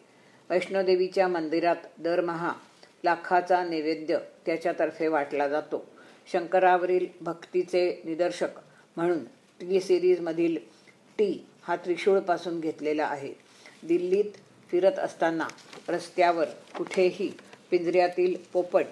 वैष्णवदेवीच्या 0.51 1.29
मंदिरात 1.29 1.77
दरमहा 1.99 2.53
लाखाचा 3.05 3.62
नैवेद्य 3.65 4.19
त्याच्यातर्फे 4.47 5.09
वाटला 5.09 5.49
जातो. 5.49 5.85
शंकरावरील 6.33 7.07
भक्तीचे 7.21 8.03
निदर्शक 8.05 8.59
म्हणून 8.97 9.25
टी 9.61 9.81
सिरीजमधील 9.81 10.57
टी 11.19 11.33
हा 11.62 11.77
त्रिशूळपासून 11.77 12.61
घेतलेला 12.61 13.05
आहे. 13.05 13.33
दिल्लीत 13.83 14.37
फिरत 14.71 14.99
असताना 14.99 15.47
रस्त्यावर 15.88 16.49
कुठेही 16.77 17.31
पिंजऱ्यातील 17.71 18.35
पोपट 18.53 18.87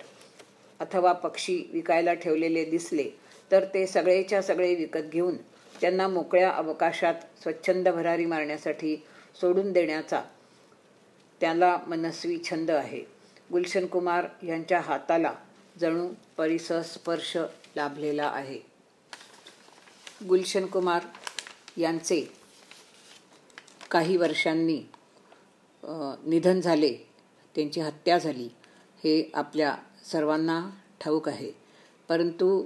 अथवा 0.80 1.12
पक्षी 1.12 1.62
विकायला 1.72 2.14
ठेवलेले 2.14 2.64
दिसले 2.64 3.08
तर 3.50 3.64
ते 3.74 3.86
सगळेच्या 3.86 4.42
सगळे 4.42 4.74
विकत 4.74 5.10
घेऊन 5.12 5.36
त्यांना 5.80 6.08
मोकळ्या 6.08 6.50
अवकाशात 6.50 7.14
स्वच्छंद 7.42 7.88
भरारी 7.88 8.26
मारण्यासाठी 8.26 8.96
सोडून 9.40 9.72
देण्याचा 9.72 10.22
त्याला 11.40 11.76
मनस्वी 11.86 12.38
छंद 12.44 12.70
आहे. 12.70 13.02
गुलशन 13.52 13.86
कुमार 13.86 14.26
यांच्या 14.42 14.80
हाताला 14.80 15.32
जणू 15.80 16.08
परिसस्पर्श 16.36 17.36
लाभलेला 17.76 18.26
आहे. 18.26 18.58
गुलशन 20.28 20.66
कुमार 20.66 21.02
यांचे 21.76 22.20
काही 23.90 24.16
वर्षांनी 24.16 24.82
निधन 26.26 26.60
झाले. 26.60 26.92
त्यांची 27.54 27.80
हत्या 27.80 28.18
झाली. 28.18 28.48
हे 29.04 29.30
आपल्या 29.34 29.76
सर्वांना 30.12 30.60
ठाऊक 31.00 31.28
आहे. 31.28 31.50
परंतु 32.08 32.64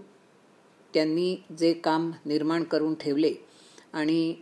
त्यांनी 0.95 1.37
जे 1.59 1.73
काम 1.75 2.11
निर्माण 2.27 2.65
करून 2.65 2.95
ठेवले 2.95 3.35
आणि 3.93 4.35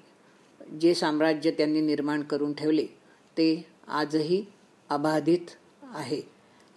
जे 0.81 0.94
साम्राज्य 0.94 1.50
त्यांनी 1.50 1.81
निर्माण 1.81 2.22
करून 2.22 2.52
ठेवले 2.52 2.87
ते 3.38 3.64
आजही 3.88 4.44
अबाधित 4.88 5.50
आहे. 5.83 6.32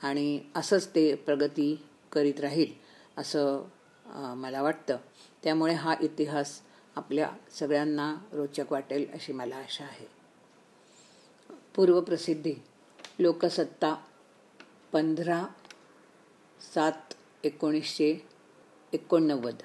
आणि 0.06 0.40
असंच 0.56 0.88
ते 0.96 1.14
प्रगती 1.16 1.76
करीत 2.12 2.40
राहील 2.40 2.74
असं 3.18 4.36
मला 4.38 4.62
वाटतं. 4.62 4.98
त्यामुळे 5.44 5.74
हा 5.74 5.96
इतिहास 6.02 6.60
आपल्या 6.96 7.30
सगळ्यांना 7.52 8.16
रोचक 8.34 8.72
वाटेल 8.72 9.06
अशी 9.14 9.34
मला 9.34 9.56
आशा 9.56 9.84
आहे. 9.84 10.08
पूर्वप्रसिद्धी 11.76 12.54
लोकसत्ता 13.20 13.94
पंधरा 14.92 15.44
सात 16.74 17.14
एकोणीसशे 17.44 18.28
एकोणनव्वद. 18.94 19.62